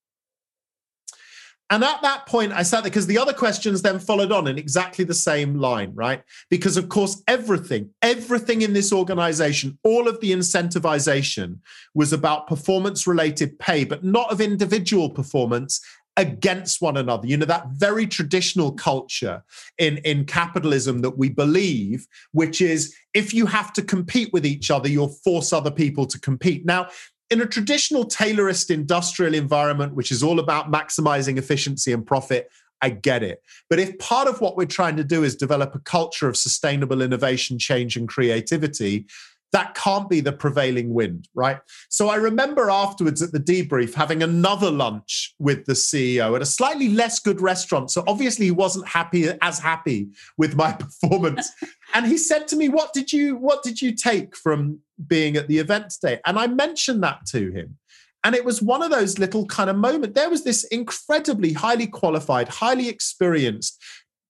And 1.71 1.83
at 1.83 2.03
that 2.03 2.27
point, 2.27 2.51
I 2.51 2.61
sat 2.61 2.83
there 2.83 2.91
because 2.91 3.07
the 3.07 3.17
other 3.17 3.33
questions 3.33 3.81
then 3.81 3.97
followed 3.97 4.31
on 4.31 4.47
in 4.47 4.59
exactly 4.59 5.03
the 5.03 5.15
same 5.15 5.55
line, 5.55 5.93
right? 5.95 6.21
Because, 6.51 6.77
of 6.77 6.89
course, 6.89 7.23
everything, 7.27 7.89
everything 8.03 8.61
in 8.61 8.73
this 8.73 8.93
organization, 8.93 9.79
all 9.83 10.07
of 10.07 10.19
the 10.19 10.31
incentivization 10.31 11.57
was 11.95 12.13
about 12.13 12.47
performance 12.47 13.07
related 13.07 13.57
pay, 13.57 13.83
but 13.83 14.03
not 14.03 14.31
of 14.31 14.41
individual 14.41 15.09
performance 15.09 15.81
against 16.19 16.81
one 16.81 16.97
another. 16.97 17.25
You 17.25 17.37
know, 17.37 17.45
that 17.45 17.69
very 17.69 18.05
traditional 18.05 18.73
culture 18.73 19.41
in, 19.77 19.97
in 19.99 20.25
capitalism 20.25 20.99
that 20.99 21.17
we 21.17 21.29
believe, 21.29 22.07
which 22.33 22.61
is 22.61 22.93
if 23.13 23.33
you 23.33 23.45
have 23.45 23.71
to 23.73 23.81
compete 23.81 24.31
with 24.33 24.45
each 24.45 24.69
other, 24.69 24.89
you'll 24.89 25.15
force 25.23 25.53
other 25.53 25.71
people 25.71 26.05
to 26.07 26.19
compete. 26.19 26.65
Now, 26.65 26.89
in 27.29 27.41
a 27.41 27.45
traditional 27.45 28.03
Taylorist 28.03 28.69
industrial 28.69 29.33
environment, 29.33 29.93
which 29.93 30.11
is 30.11 30.21
all 30.21 30.39
about 30.39 30.69
maximizing 30.69 31.37
efficiency 31.37 31.93
and 31.93 32.05
profit, 32.05 32.51
I 32.81 32.89
get 32.89 33.23
it. 33.23 33.41
But 33.69 33.79
if 33.79 33.97
part 33.99 34.27
of 34.27 34.41
what 34.41 34.57
we're 34.57 34.65
trying 34.65 34.97
to 34.97 35.03
do 35.05 35.23
is 35.23 35.35
develop 35.37 35.73
a 35.73 35.79
culture 35.79 36.27
of 36.27 36.35
sustainable 36.35 37.01
innovation, 37.01 37.59
change, 37.59 37.95
and 37.95 38.09
creativity, 38.09 39.05
that 39.51 39.73
can't 39.73 40.09
be 40.09 40.19
the 40.19 40.31
prevailing 40.31 40.93
wind, 40.93 41.27
right? 41.33 41.59
So 41.89 42.09
I 42.09 42.15
remember 42.15 42.69
afterwards 42.69 43.21
at 43.21 43.31
the 43.31 43.39
debrief 43.39 43.93
having 43.93 44.21
another 44.21 44.69
lunch 44.69 45.33
with 45.39 45.65
the 45.65 45.73
CEO 45.73 46.35
at 46.35 46.41
a 46.41 46.45
slightly 46.45 46.89
less 46.89 47.19
good 47.19 47.41
restaurant. 47.41 47.89
So 47.89 48.03
obviously 48.07 48.45
he 48.45 48.51
wasn't 48.51 48.87
happy 48.87 49.29
as 49.41 49.59
happy 49.59 50.09
with 50.37 50.55
my 50.55 50.71
performance. 51.01 51.51
and 51.93 52.05
he 52.05 52.17
said 52.17 52.47
to 52.49 52.55
me, 52.55 52.69
"What 52.69 52.93
did 52.93 53.11
you 53.11 53.35
what 53.37 53.63
did 53.63 53.81
you 53.81 53.93
take 53.95 54.35
from 54.35 54.79
being 55.07 55.35
at 55.35 55.47
the 55.47 55.57
event 55.57 55.89
today?" 55.89 56.19
And 56.25 56.37
I 56.37 56.47
mentioned 56.47 57.03
that 57.03 57.25
to 57.27 57.51
him. 57.51 57.77
And 58.23 58.35
it 58.35 58.43
was 58.43 58.61
one 58.61 58.83
of 58.83 58.91
those 58.91 59.17
little 59.17 59.45
kind 59.45 59.69
of 59.69 59.77
moment. 59.77 60.13
There 60.13 60.29
was 60.29 60.43
this 60.43 60.65
incredibly 60.65 61.53
highly 61.53 61.87
qualified, 61.87 62.49
highly 62.49 62.89
experienced 62.89 63.81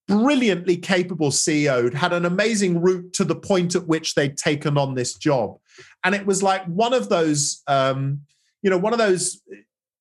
brilliantly 0.09 0.75
capable 0.75 1.29
CEO, 1.29 1.93
had 1.93 2.13
an 2.13 2.25
amazing 2.25 2.81
route 2.81 3.13
to 3.13 3.23
the 3.23 3.35
point 3.35 3.75
at 3.75 3.87
which 3.87 4.15
they'd 4.15 4.35
taken 4.35 4.75
on 4.77 4.95
this 4.95 5.13
job. 5.13 5.59
And 6.03 6.15
it 6.15 6.25
was 6.25 6.41
like 6.41 6.65
one 6.65 6.93
of 6.93 7.09
those, 7.09 7.61
um, 7.67 8.21
you 8.63 8.71
know, 8.71 8.77
one 8.77 8.91
of 8.91 8.97
those 8.99 9.41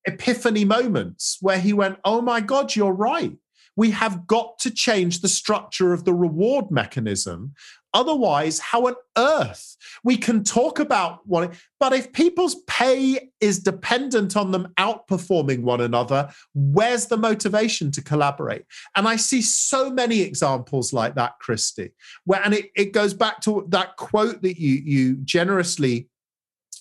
epiphany 0.05 0.65
moments 0.65 1.37
where 1.41 1.59
he 1.59 1.73
went, 1.73 1.99
Oh 2.03 2.21
my 2.21 2.41
God, 2.41 2.75
you're 2.75 2.91
right. 2.91 3.37
We 3.79 3.91
have 3.91 4.27
got 4.27 4.59
to 4.59 4.71
change 4.71 5.21
the 5.21 5.29
structure 5.29 5.93
of 5.93 6.03
the 6.03 6.13
reward 6.13 6.69
mechanism 6.69 7.53
Otherwise, 7.93 8.59
how 8.59 8.85
on 8.85 8.95
earth 9.17 9.75
we 10.03 10.15
can 10.15 10.43
talk 10.43 10.79
about 10.79 11.25
one? 11.27 11.51
But 11.79 11.93
if 11.93 12.13
people's 12.13 12.55
pay 12.67 13.31
is 13.41 13.59
dependent 13.59 14.37
on 14.37 14.51
them 14.51 14.71
outperforming 14.77 15.63
one 15.63 15.81
another, 15.81 16.29
where's 16.53 17.07
the 17.07 17.17
motivation 17.17 17.89
to 17.91 18.03
collaborate? 18.03 18.65
And 18.95 19.07
I 19.07 19.15
see 19.15 19.41
so 19.41 19.89
many 19.89 20.21
examples 20.21 20.93
like 20.93 21.15
that, 21.15 21.39
Christy, 21.39 21.91
where 22.25 22.43
and 22.43 22.53
it, 22.53 22.69
it 22.75 22.93
goes 22.93 23.13
back 23.15 23.41
to 23.41 23.65
that 23.69 23.97
quote 23.97 24.41
that 24.43 24.59
you 24.59 24.75
you 24.75 25.15
generously 25.23 26.09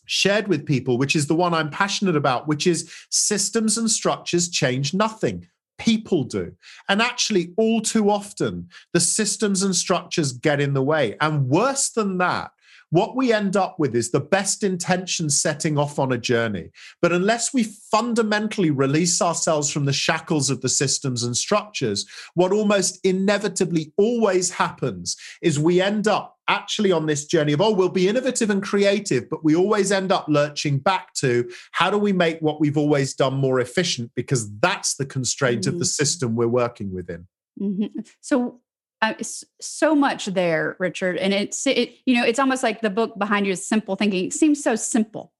shared 0.04 0.48
with 0.48 0.66
people, 0.66 0.98
which 0.98 1.16
is 1.16 1.26
the 1.26 1.34
one 1.34 1.54
I'm 1.54 1.70
passionate 1.70 2.16
about, 2.16 2.48
which 2.48 2.66
is 2.66 2.92
systems 3.10 3.78
and 3.78 3.90
structures 3.90 4.48
change 4.48 4.92
nothing 4.92 5.46
people 5.78 6.24
do. 6.24 6.52
And 6.88 7.00
actually, 7.00 7.52
all 7.56 7.80
too 7.80 8.10
often, 8.10 8.68
the 8.92 9.00
systems 9.00 9.62
and 9.62 9.74
structures 9.74 10.32
get 10.32 10.60
in 10.60 10.74
the 10.74 10.82
way. 10.82 11.16
And 11.20 11.48
worse 11.48 11.90
than 11.90 12.18
that, 12.18 12.50
what 12.90 13.16
we 13.16 13.32
end 13.32 13.56
up 13.56 13.78
with 13.78 13.94
is 13.94 14.10
the 14.10 14.20
best 14.20 14.62
intention 14.62 15.28
setting 15.28 15.76
off 15.76 15.98
on 15.98 16.12
a 16.12 16.18
journey. 16.18 16.70
But 17.02 17.12
unless 17.12 17.52
we 17.52 17.64
fundamentally 17.64 18.70
release 18.70 19.20
ourselves 19.20 19.70
from 19.70 19.84
the 19.84 19.92
shackles 19.92 20.48
of 20.48 20.62
the 20.62 20.70
systems 20.70 21.22
and 21.22 21.36
structures, 21.36 22.06
what 22.34 22.52
almost 22.52 22.98
inevitably 23.04 23.92
always 23.98 24.50
happens 24.50 25.16
is 25.42 25.58
we 25.58 25.82
end 25.82 26.08
up 26.08 26.37
actually 26.48 26.90
on 26.90 27.06
this 27.06 27.26
journey 27.26 27.52
of, 27.52 27.60
oh, 27.60 27.72
we'll 27.72 27.88
be 27.88 28.08
innovative 28.08 28.50
and 28.50 28.62
creative, 28.62 29.28
but 29.28 29.44
we 29.44 29.54
always 29.54 29.92
end 29.92 30.10
up 30.10 30.26
lurching 30.28 30.78
back 30.78 31.12
to 31.14 31.48
how 31.72 31.90
do 31.90 31.98
we 31.98 32.12
make 32.12 32.40
what 32.40 32.60
we've 32.60 32.78
always 32.78 33.14
done 33.14 33.34
more 33.34 33.60
efficient? 33.60 34.10
Because 34.16 34.50
that's 34.60 34.96
the 34.96 35.06
constraint 35.06 35.62
mm-hmm. 35.62 35.68
of 35.68 35.78
the 35.78 35.84
mm-hmm. 35.84 36.04
system 36.04 36.34
we're 36.34 36.48
working 36.48 36.92
within. 36.92 37.26
Mm-hmm. 37.60 38.00
So, 38.20 38.60
uh, 39.00 39.14
so 39.60 39.94
much 39.94 40.26
there, 40.26 40.76
Richard, 40.80 41.16
and 41.18 41.32
it's 41.32 41.66
it, 41.68 41.94
you 42.04 42.16
know 42.16 42.24
it's 42.24 42.40
almost 42.40 42.64
like 42.64 42.80
the 42.80 42.90
book 42.90 43.16
behind 43.16 43.46
you 43.46 43.52
is 43.52 43.64
simple 43.64 43.94
thinking. 43.94 44.24
It 44.24 44.32
seems 44.32 44.62
so 44.62 44.74
simple, 44.74 45.32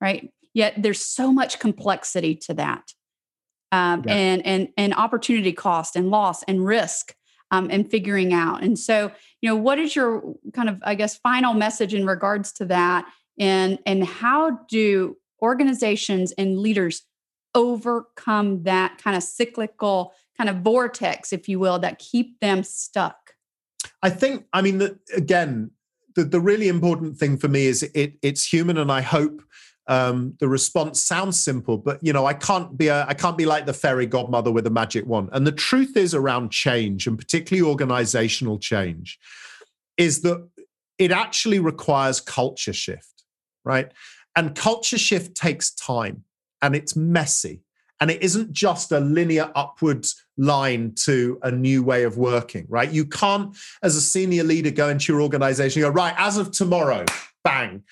right? 0.00 0.30
Yet 0.52 0.74
there's 0.76 1.00
so 1.00 1.32
much 1.32 1.58
complexity 1.58 2.34
to 2.36 2.54
that, 2.54 2.92
um, 3.72 4.04
yeah. 4.06 4.14
and 4.14 4.46
and 4.46 4.68
and 4.76 4.94
opportunity 4.94 5.52
cost 5.52 5.96
and 5.96 6.10
loss 6.10 6.42
and 6.42 6.64
risk 6.64 7.14
um, 7.50 7.68
and 7.70 7.90
figuring 7.90 8.32
out. 8.32 8.62
And 8.62 8.78
so, 8.78 9.10
you 9.40 9.48
know, 9.48 9.56
what 9.56 9.78
is 9.78 9.94
your 9.96 10.34
kind 10.52 10.68
of 10.68 10.78
I 10.84 10.94
guess 10.94 11.16
final 11.16 11.54
message 11.54 11.94
in 11.94 12.06
regards 12.06 12.52
to 12.54 12.64
that, 12.66 13.06
and 13.38 13.78
and 13.86 14.04
how 14.04 14.60
do 14.68 15.16
organizations 15.40 16.32
and 16.32 16.58
leaders 16.58 17.02
overcome 17.54 18.62
that 18.64 18.98
kind 19.02 19.16
of 19.16 19.22
cyclical 19.22 20.12
kind 20.36 20.50
of 20.50 20.56
vortex, 20.58 21.32
if 21.32 21.48
you 21.48 21.58
will, 21.58 21.78
that 21.80 21.98
keep 21.98 22.38
them 22.40 22.62
stuck? 22.62 23.34
I 24.02 24.10
think, 24.10 24.44
I 24.52 24.62
mean, 24.62 24.78
the, 24.78 24.98
again, 25.16 25.70
the, 26.14 26.24
the 26.24 26.40
really 26.40 26.68
important 26.68 27.16
thing 27.16 27.36
for 27.36 27.48
me 27.48 27.66
is 27.66 27.82
it, 27.94 28.14
it's 28.22 28.44
human, 28.44 28.78
and 28.78 28.92
I 28.92 29.00
hope 29.00 29.42
um, 29.88 30.34
the 30.38 30.48
response 30.48 31.00
sounds 31.00 31.40
simple, 31.40 31.78
but 31.78 31.98
you 32.02 32.12
know, 32.12 32.26
I 32.26 32.34
can't 32.34 32.76
be 32.76 32.88
a, 32.88 33.06
I 33.06 33.14
can't 33.14 33.38
be 33.38 33.46
like 33.46 33.64
the 33.64 33.72
fairy 33.72 34.06
godmother 34.06 34.52
with 34.52 34.66
a 34.66 34.70
magic 34.70 35.06
wand. 35.06 35.30
And 35.32 35.46
the 35.46 35.52
truth 35.52 35.96
is 35.96 36.14
around 36.14 36.50
change, 36.50 37.06
and 37.06 37.18
particularly 37.18 37.68
organizational 37.68 38.58
change, 38.58 39.18
is 39.96 40.20
that 40.22 40.46
it 40.98 41.10
actually 41.10 41.58
requires 41.58 42.20
culture 42.20 42.74
shift, 42.74 43.24
right? 43.64 43.90
And 44.36 44.54
culture 44.54 44.98
shift 44.98 45.34
takes 45.34 45.70
time, 45.70 46.24
and 46.60 46.76
it's 46.76 46.94
messy, 46.94 47.62
and 47.98 48.10
it 48.10 48.22
isn't 48.22 48.52
just 48.52 48.92
a 48.92 49.00
linear 49.00 49.50
upwards 49.54 50.22
line 50.36 50.92
to 50.96 51.38
a 51.42 51.50
new 51.50 51.82
way 51.82 52.02
of 52.04 52.18
working, 52.18 52.66
right? 52.68 52.92
You 52.92 53.06
can't, 53.06 53.56
as 53.82 53.96
a 53.96 54.02
senior 54.02 54.44
leader, 54.44 54.70
go 54.70 54.90
into 54.90 55.12
your 55.12 55.22
organization 55.22 55.80
go, 55.80 55.88
right, 55.88 56.14
as 56.18 56.36
of 56.36 56.50
tomorrow, 56.50 57.06
bang, 57.42 57.82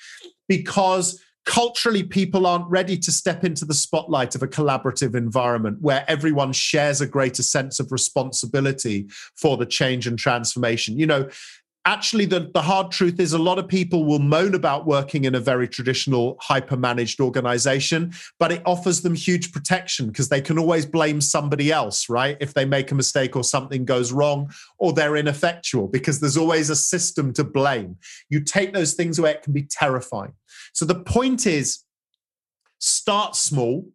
because 0.47 1.23
culturally 1.47 2.03
people 2.03 2.47
aren't 2.47 2.69
ready 2.69 2.99
to 2.99 3.13
step 3.13 3.45
into 3.45 3.65
the 3.65 3.73
spotlight 3.73 4.35
of 4.35 4.43
a 4.43 4.49
collaborative 4.49 5.15
environment 5.15 5.81
where 5.81 6.05
everyone 6.09 6.53
shares 6.53 7.01
a 7.01 7.07
greater 7.07 7.43
sense 7.43 7.81
of 7.81 7.93
responsibility 7.93 9.07
for 9.37 9.57
the 9.57 9.65
change 9.65 10.07
and 10.07 10.19
transformation. 10.19 10.99
You 10.99 11.07
know 11.07 11.29
actually 11.87 12.27
the, 12.27 12.51
the 12.53 12.61
hard 12.61 12.91
truth 12.91 13.19
is 13.21 13.33
a 13.33 13.39
lot 13.39 13.59
of 13.59 13.69
people 13.69 14.05
will 14.05 14.19
moan 14.19 14.55
about 14.55 14.87
working 14.87 15.25
in 15.25 15.35
a 15.37 15.41
very 15.41 15.69
traditional 15.69 16.37
hyper 16.41 16.77
managed 16.77 17.21
organization 17.21 18.13
but 18.39 18.53
it 18.53 18.61
offers 18.67 19.01
them 19.03 19.15
huge 19.15 19.53
protection 19.53 20.09
because 20.09 20.29
they 20.29 20.41
can 20.41 20.59
always 20.59 20.85
blame 20.85 21.21
somebody 21.21 21.73
else 21.73 22.11
right? 22.11 22.37
If 22.41 22.53
they 22.53 22.65
make 22.65 22.91
a 22.91 22.95
mistake 22.95 23.37
or 23.37 23.45
something 23.45 23.85
goes 23.85 24.13
wrong 24.13 24.53
or 24.79 24.93
they're 24.93 25.17
ineffectual 25.17 25.87
because 25.87 26.21
there's 26.21 26.37
always 26.37 26.69
a 26.69 26.77
system 26.77 27.33
to 27.35 27.45
blame. 27.45 27.97
You 28.29 28.41
take 28.41 28.75
those 28.75 28.95
things 28.95 29.19
away 29.19 29.31
it 29.31 29.43
can 29.43 29.53
be 29.53 29.63
terrifying. 29.63 30.33
So 30.73 30.85
the 30.85 30.97
point 30.97 31.47
is 31.47 31.85
start 32.79 33.37
small 33.37 33.87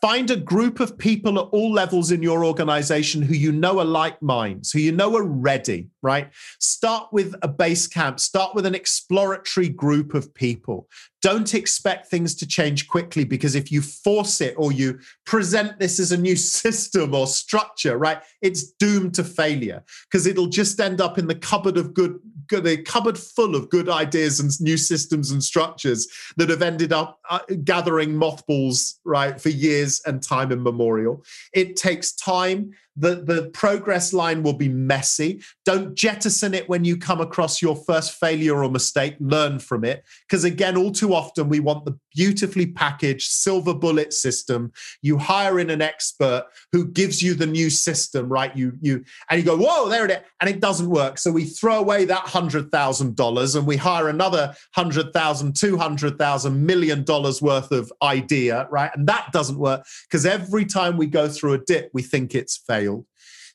Find 0.00 0.30
a 0.30 0.36
group 0.36 0.78
of 0.78 0.96
people 0.96 1.40
at 1.40 1.48
all 1.50 1.72
levels 1.72 2.12
in 2.12 2.22
your 2.22 2.44
organization 2.44 3.20
who 3.20 3.34
you 3.34 3.50
know 3.50 3.80
are 3.80 3.84
like 3.84 4.22
minds, 4.22 4.70
who 4.70 4.78
you 4.78 4.92
know 4.92 5.16
are 5.16 5.24
ready, 5.24 5.88
right? 6.02 6.30
Start 6.60 7.08
with 7.12 7.34
a 7.42 7.48
base 7.48 7.88
camp, 7.88 8.20
start 8.20 8.54
with 8.54 8.64
an 8.64 8.76
exploratory 8.76 9.68
group 9.68 10.14
of 10.14 10.32
people. 10.34 10.86
Don't 11.20 11.54
expect 11.54 12.08
things 12.08 12.34
to 12.36 12.46
change 12.46 12.86
quickly 12.88 13.24
because 13.24 13.54
if 13.54 13.72
you 13.72 13.82
force 13.82 14.40
it 14.40 14.54
or 14.56 14.70
you 14.70 15.00
present 15.26 15.78
this 15.78 15.98
as 15.98 16.12
a 16.12 16.16
new 16.16 16.36
system 16.62 17.14
or 17.14 17.26
structure, 17.26 17.98
right, 17.98 18.22
it's 18.40 18.72
doomed 18.72 19.14
to 19.14 19.24
failure 19.24 19.82
because 20.10 20.26
it'll 20.26 20.46
just 20.46 20.78
end 20.80 21.00
up 21.00 21.18
in 21.18 21.26
the 21.26 21.34
cupboard 21.34 21.76
of 21.76 21.92
good, 21.94 22.18
good, 22.46 22.64
the 22.64 22.82
cupboard 22.82 23.18
full 23.18 23.56
of 23.56 23.68
good 23.70 23.88
ideas 23.88 24.40
and 24.40 24.50
new 24.60 24.76
systems 24.76 25.30
and 25.30 25.42
structures 25.42 26.06
that 26.36 26.50
have 26.50 26.62
ended 26.62 26.92
up 26.92 27.18
uh, 27.30 27.40
gathering 27.64 28.14
mothballs, 28.14 29.00
right, 29.04 29.40
for 29.40 29.48
years 29.48 30.00
and 30.06 30.22
time 30.22 30.52
immemorial. 30.52 31.24
It 31.52 31.76
takes 31.76 32.12
time 32.12 32.72
the, 32.98 33.16
the 33.16 33.50
progress 33.50 34.12
line 34.12 34.42
will 34.42 34.54
be 34.54 34.68
messy. 34.68 35.40
Don't 35.64 35.94
jettison 35.94 36.52
it 36.52 36.68
when 36.68 36.84
you 36.84 36.96
come 36.96 37.20
across 37.20 37.62
your 37.62 37.76
first 37.76 38.18
failure 38.18 38.62
or 38.62 38.70
mistake. 38.70 39.14
Learn 39.20 39.60
from 39.60 39.84
it. 39.84 40.04
Because 40.26 40.44
again, 40.44 40.76
all 40.76 40.90
too 40.90 41.14
often 41.14 41.48
we 41.48 41.60
want 41.60 41.84
the 41.84 41.96
beautifully 42.14 42.66
packaged 42.66 43.30
silver 43.30 43.72
bullet 43.72 44.12
system. 44.12 44.72
You 45.02 45.18
hire 45.18 45.60
in 45.60 45.70
an 45.70 45.80
expert 45.80 46.46
who 46.72 46.88
gives 46.88 47.22
you 47.22 47.34
the 47.34 47.46
new 47.46 47.70
system, 47.70 48.28
right? 48.28 48.54
You 48.56 48.72
you 48.80 49.04
and 49.30 49.38
you 49.38 49.46
go, 49.46 49.56
whoa, 49.56 49.88
there 49.88 50.04
it 50.04 50.10
is, 50.10 50.18
and 50.40 50.50
it 50.50 50.60
doesn't 50.60 50.90
work. 50.90 51.18
So 51.18 51.30
we 51.30 51.44
throw 51.44 51.78
away 51.78 52.04
that 52.06 52.22
hundred 52.22 52.72
thousand 52.72 53.14
dollars 53.14 53.54
and 53.54 53.66
we 53.66 53.76
hire 53.76 54.08
another 54.08 54.54
hundred 54.74 55.12
thousand, 55.12 55.54
two 55.54 55.78
hundred 55.78 56.18
thousand, 56.18 56.66
million 56.66 57.04
dollars 57.04 57.40
worth 57.40 57.70
of 57.70 57.92
idea, 58.02 58.66
right? 58.70 58.90
And 58.94 59.06
that 59.06 59.30
doesn't 59.32 59.58
work 59.58 59.86
because 60.08 60.26
every 60.26 60.64
time 60.64 60.96
we 60.96 61.06
go 61.06 61.28
through 61.28 61.52
a 61.52 61.58
dip, 61.58 61.90
we 61.94 62.02
think 62.02 62.34
it's 62.34 62.56
failed. 62.56 62.87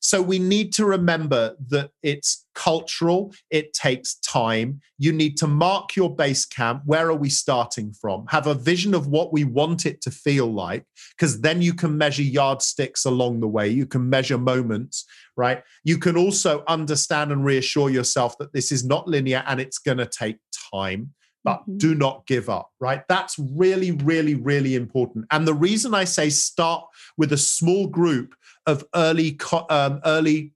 So 0.04 0.22
we 0.22 0.38
need 0.38 0.74
to 0.74 0.86
remember 0.86 1.56
that 1.70 1.92
it's 2.04 2.46
cultural, 2.56 3.34
it 3.50 3.74
takes 3.74 4.16
time. 4.16 4.82
You 4.98 5.14
need 5.14 5.38
to 5.38 5.48
mark 5.48 5.96
your 5.96 6.14
base 6.14 6.46
camp. 6.46 6.84
Where 6.86 7.08
are 7.08 7.16
we 7.16 7.30
starting 7.30 7.94
from? 7.94 8.26
Have 8.28 8.46
a 8.46 8.54
vision 8.54 8.94
of 8.94 9.08
what 9.08 9.32
we 9.32 9.46
want 9.46 9.86
it 9.86 10.02
to 10.02 10.12
feel 10.12 10.48
like, 10.48 10.84
because 11.18 11.40
then 11.40 11.62
you 11.62 11.74
can 11.74 11.98
measure 11.98 12.22
yardsticks 12.22 13.06
along 13.06 13.40
the 13.40 13.48
way. 13.48 13.70
You 13.70 13.86
can 13.86 14.10
measure 14.10 14.38
moments, 14.38 15.06
right? 15.38 15.64
You 15.86 15.98
can 15.98 16.18
also 16.18 16.66
understand 16.68 17.32
and 17.32 17.46
reassure 17.46 17.90
yourself 17.90 18.38
that 18.40 18.52
this 18.52 18.74
is 18.74 18.84
not 18.84 19.08
linear 19.08 19.42
and 19.48 19.62
it's 19.62 19.78
going 19.78 20.00
to 20.00 20.06
take 20.06 20.38
time 20.74 21.14
but 21.46 21.62
mm-hmm. 21.62 21.78
do 21.78 21.94
not 21.94 22.26
give 22.26 22.50
up, 22.50 22.70
right? 22.80 23.04
That's 23.10 23.38
really, 23.38 23.92
really, 23.92 24.36
really 24.36 24.76
important. 24.76 25.26
And 25.30 25.46
the 25.46 25.54
reason 25.54 25.94
I 25.94 26.06
say 26.06 26.30
start 26.30 26.86
with 27.18 27.34
a 27.34 27.38
small 27.38 27.88
group 27.88 28.34
of 28.66 28.86
early 28.96 29.40
um, 29.70 30.02
early 30.06 30.54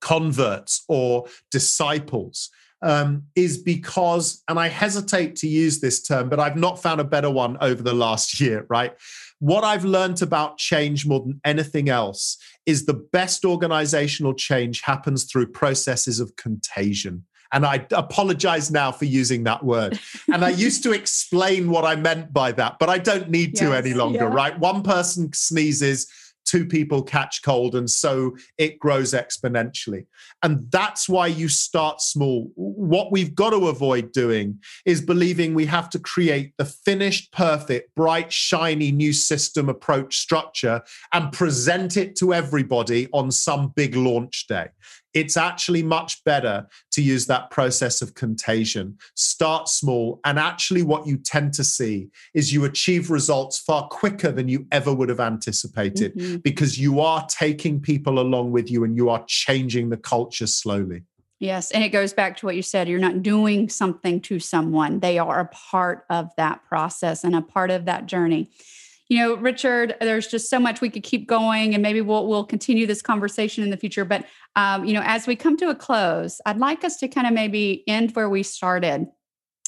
converts 0.00 0.84
or 0.88 1.26
disciples 1.50 2.50
um, 2.82 3.24
is 3.34 3.58
because, 3.58 4.42
and 4.48 4.58
I 4.58 4.68
hesitate 4.68 5.36
to 5.36 5.48
use 5.48 5.80
this 5.80 6.02
term, 6.02 6.28
but 6.28 6.38
I've 6.38 6.56
not 6.56 6.80
found 6.80 7.00
a 7.00 7.04
better 7.04 7.30
one 7.30 7.56
over 7.60 7.82
the 7.82 7.94
last 7.94 8.40
year, 8.40 8.66
right? 8.68 8.94
What 9.38 9.64
I've 9.64 9.84
learned 9.84 10.22
about 10.22 10.58
change 10.58 11.06
more 11.06 11.20
than 11.20 11.40
anything 11.44 11.88
else 11.88 12.38
is 12.64 12.86
the 12.86 12.94
best 12.94 13.44
organizational 13.44 14.34
change 14.34 14.82
happens 14.82 15.24
through 15.24 15.48
processes 15.48 16.20
of 16.20 16.36
contagion. 16.36 17.24
And 17.52 17.64
I 17.64 17.86
apologize 17.92 18.70
now 18.70 18.90
for 18.90 19.04
using 19.04 19.44
that 19.44 19.64
word. 19.64 19.98
And 20.32 20.44
I 20.44 20.48
used 20.50 20.82
to 20.82 20.92
explain 20.92 21.70
what 21.70 21.84
I 21.84 21.94
meant 21.94 22.32
by 22.32 22.52
that, 22.52 22.78
but 22.80 22.88
I 22.88 22.98
don't 22.98 23.30
need 23.30 23.52
yes, 23.54 23.60
to 23.60 23.76
any 23.76 23.94
longer, 23.94 24.24
yeah. 24.24 24.34
right? 24.34 24.58
One 24.58 24.82
person 24.82 25.32
sneezes, 25.32 26.08
two 26.46 26.64
people 26.64 27.02
catch 27.02 27.42
cold 27.42 27.74
and 27.74 27.90
so 27.90 28.36
it 28.56 28.78
grows 28.78 29.12
exponentially. 29.12 30.06
And 30.42 30.70
that's 30.70 31.08
why 31.08 31.26
you 31.26 31.48
start 31.48 32.00
small. 32.00 32.50
What 32.54 33.12
we've 33.12 33.34
got 33.34 33.50
to 33.50 33.68
avoid 33.68 34.12
doing 34.12 34.60
is 34.84 35.00
believing 35.00 35.54
we 35.54 35.66
have 35.66 35.90
to 35.90 35.98
create 35.98 36.54
the 36.56 36.64
finished 36.64 37.32
perfect 37.32 37.94
bright 37.94 38.32
shiny 38.32 38.92
new 38.92 39.12
system 39.12 39.68
approach 39.68 40.18
structure 40.18 40.82
and 41.12 41.32
present 41.32 41.96
it 41.96 42.16
to 42.16 42.32
everybody 42.32 43.08
on 43.12 43.30
some 43.30 43.72
big 43.76 43.96
launch 43.96 44.46
day 44.46 44.68
it's 45.16 45.38
actually 45.38 45.82
much 45.82 46.22
better 46.24 46.66
to 46.90 47.00
use 47.00 47.24
that 47.24 47.48
process 47.50 48.02
of 48.02 48.12
contagion. 48.14 48.98
Start 49.14 49.66
small. 49.66 50.20
And 50.26 50.38
actually, 50.38 50.82
what 50.82 51.06
you 51.06 51.16
tend 51.16 51.54
to 51.54 51.64
see 51.64 52.10
is 52.34 52.52
you 52.52 52.66
achieve 52.66 53.10
results 53.10 53.58
far 53.58 53.88
quicker 53.88 54.30
than 54.30 54.46
you 54.46 54.66
ever 54.70 54.92
would 54.92 55.08
have 55.08 55.18
anticipated 55.18 56.14
mm-hmm. 56.14 56.36
because 56.36 56.78
you 56.78 57.00
are 57.00 57.26
taking 57.30 57.80
people 57.80 58.18
along 58.18 58.52
with 58.52 58.70
you 58.70 58.84
and 58.84 58.94
you 58.94 59.08
are 59.08 59.24
changing 59.26 59.88
the 59.88 59.96
culture 59.96 60.46
slowly. 60.46 61.02
Yes. 61.38 61.70
And 61.70 61.82
it 61.82 61.88
goes 61.88 62.12
back 62.12 62.36
to 62.38 62.46
what 62.46 62.56
you 62.56 62.62
said 62.62 62.86
you're 62.86 62.98
not 62.98 63.22
doing 63.22 63.70
something 63.70 64.20
to 64.22 64.38
someone, 64.38 65.00
they 65.00 65.18
are 65.18 65.40
a 65.40 65.46
part 65.46 66.04
of 66.10 66.30
that 66.36 66.62
process 66.66 67.24
and 67.24 67.34
a 67.34 67.40
part 67.40 67.70
of 67.70 67.86
that 67.86 68.04
journey 68.04 68.50
you 69.08 69.18
know, 69.18 69.36
Richard, 69.36 69.94
there's 70.00 70.26
just 70.26 70.50
so 70.50 70.58
much 70.58 70.80
we 70.80 70.90
could 70.90 71.04
keep 71.04 71.28
going, 71.28 71.74
and 71.74 71.82
maybe 71.82 72.00
we'll 72.00 72.26
we'll 72.26 72.44
continue 72.44 72.86
this 72.86 73.02
conversation 73.02 73.62
in 73.62 73.70
the 73.70 73.76
future. 73.76 74.04
But 74.04 74.24
um, 74.56 74.84
you 74.84 74.92
know, 74.92 75.02
as 75.04 75.26
we 75.26 75.36
come 75.36 75.56
to 75.58 75.68
a 75.68 75.74
close, 75.74 76.40
I'd 76.46 76.58
like 76.58 76.82
us 76.82 76.96
to 76.98 77.08
kind 77.08 77.26
of 77.26 77.32
maybe 77.32 77.84
end 77.86 78.12
where 78.12 78.28
we 78.28 78.42
started 78.42 79.06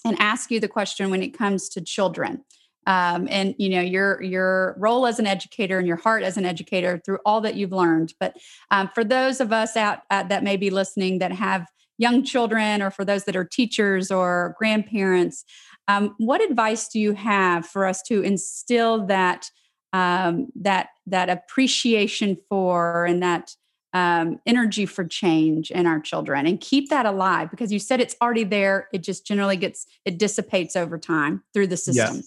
and 0.05 0.16
ask 0.18 0.51
you 0.51 0.59
the 0.61 0.68
question 0.68 1.11
when 1.11 1.22
it 1.22 1.37
comes 1.37 1.68
to 1.70 1.81
children. 1.81 2.44
Um, 2.87 3.29
and 3.31 3.55
you 3.59 3.68
know 3.68 3.83
your 3.83 4.22
your 4.22 4.74
role 4.79 5.07
as 5.07 5.18
an 5.18 5.27
educator 5.27 5.79
and 5.79 5.87
your 5.87 5.98
heart 5.98 6.22
as 6.22 6.37
an 6.37 6.46
educator 6.46 7.01
through 7.05 7.18
all 7.27 7.40
that 7.42 7.55
you've 7.55 7.72
learned. 7.72 8.14
But 8.18 8.35
um, 8.70 8.88
for 8.94 9.05
those 9.05 9.40
of 9.40 9.53
us 9.53 9.77
out, 9.77 10.01
out 10.11 10.31
that 10.31 10.42
may 10.42 10.57
be 10.57 10.70
listening 10.70 11.18
that 11.18 11.33
have 11.33 11.66
young 11.98 12.24
children, 12.24 12.81
or 12.81 12.90
for 12.90 13.05
those 13.05 13.24
that 13.24 13.37
are 13.37 13.44
teachers 13.44 14.11
or 14.11 14.55
grandparents, 14.59 15.44
um, 15.88 16.14
what 16.18 16.42
advice 16.42 16.88
do 16.88 17.01
you 17.01 17.14
have 17.14 17.66
for 17.66 17.87
us 17.87 18.03
to 18.03 18.22
instill 18.22 19.07
that 19.07 19.51
um, 19.94 20.48
that 20.55 20.90
that 21.07 21.31
appreciation 21.31 22.37
for 22.48 23.07
and 23.07 23.22
that 23.22 23.57
um, 23.94 24.38
energy 24.44 24.85
for 24.85 25.03
change 25.07 25.70
in 25.70 25.87
our 25.87 25.98
children 25.98 26.46
and 26.46 26.61
keep 26.61 26.90
that 26.90 27.07
alive? 27.07 27.51
Because 27.51 27.72
you 27.72 27.79
said 27.79 28.01
it's 28.01 28.14
already 28.20 28.44
there; 28.44 28.88
it 28.92 29.03
just 29.03 29.27
generally 29.27 29.57
gets 29.57 29.87
it 30.05 30.18
dissipates 30.18 30.77
over 30.77 30.98
time 30.98 31.42
through 31.55 31.68
the 31.68 31.77
system. 31.79 32.16
Yeah. 32.16 32.22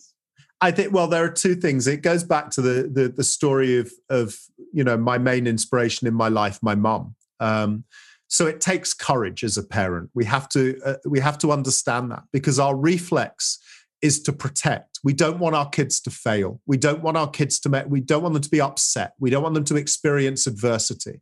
I 0.64 0.72
think 0.72 0.92
well, 0.92 1.08
there 1.08 1.24
are 1.24 1.32
two 1.32 1.56
things. 1.56 1.88
It 1.88 2.02
goes 2.02 2.24
back 2.24 2.50
to 2.52 2.62
the 2.62 2.90
the, 2.92 3.10
the 3.10 3.24
story 3.24 3.78
of 3.78 3.92
of 4.10 4.40
you 4.74 4.84
know 4.84 4.98
my 4.98 5.20
main 5.20 5.46
inspiration 5.46 6.08
in 6.08 6.16
my 6.16 6.30
life, 6.30 6.60
my 6.64 6.76
mom. 6.76 7.16
Um, 7.40 7.84
so 8.32 8.48
it 8.48 8.62
takes 8.62 8.94
courage 8.94 9.44
as 9.44 9.58
a 9.58 9.64
parent. 9.64 10.10
We 10.14 10.24
have 10.24 10.48
to 10.50 10.80
uh, 10.86 10.96
we 11.06 11.20
have 11.20 11.38
to 11.40 11.52
understand 11.52 12.12
that 12.12 12.24
because 12.32 12.60
our 12.60 12.78
reflex 12.78 13.60
is 14.02 14.24
to 14.24 14.32
protect. 14.32 15.02
We 15.04 15.12
don't 15.12 15.38
want 15.38 15.54
our 15.54 15.68
kids 15.68 16.00
to 16.02 16.12
fail. 16.12 16.62
We 16.66 16.78
don't 16.78 17.04
want 17.04 17.18
our 17.18 17.30
kids 17.30 17.60
to 17.60 17.70
make, 17.70 17.88
we 17.88 18.00
don't 18.00 18.24
want 18.24 18.34
them 18.34 18.42
to 18.42 18.50
be 18.50 18.62
upset. 18.62 19.16
We 19.20 19.30
don't 19.30 19.44
want 19.44 19.56
them 19.56 19.66
to 19.66 19.76
experience 19.76 20.48
adversity. 20.48 21.20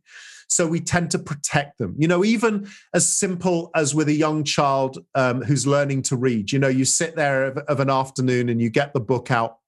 So 0.48 0.68
we 0.68 0.78
tend 0.78 1.10
to 1.10 1.18
protect 1.18 1.78
them. 1.78 1.96
You 1.98 2.06
know, 2.06 2.24
even 2.24 2.68
as 2.94 3.08
simple 3.08 3.72
as 3.74 3.92
with 3.92 4.08
a 4.08 4.12
young 4.12 4.44
child 4.44 5.04
um, 5.16 5.42
who's 5.42 5.66
learning 5.66 6.02
to 6.02 6.16
read. 6.16 6.52
You 6.52 6.60
know, 6.60 6.68
you 6.68 6.84
sit 6.84 7.16
there 7.16 7.44
of, 7.46 7.58
of 7.58 7.80
an 7.80 7.90
afternoon 7.90 8.48
and 8.48 8.62
you 8.62 8.70
get 8.70 8.94
the 8.94 9.00
book 9.00 9.32
out 9.32 9.58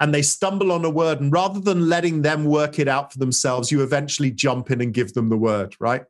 and 0.00 0.14
they 0.14 0.22
stumble 0.22 0.72
on 0.72 0.84
a 0.84 0.90
word 0.90 1.20
and 1.20 1.30
rather 1.30 1.60
than 1.60 1.90
letting 1.90 2.22
them 2.22 2.46
work 2.46 2.78
it 2.78 2.88
out 2.88 3.12
for 3.12 3.18
themselves 3.18 3.72
you 3.72 3.82
eventually 3.82 4.30
jump 4.30 4.70
in 4.70 4.82
and 4.82 4.92
give 4.92 5.14
them 5.14 5.30
the 5.30 5.36
word 5.36 5.74
right 5.80 6.02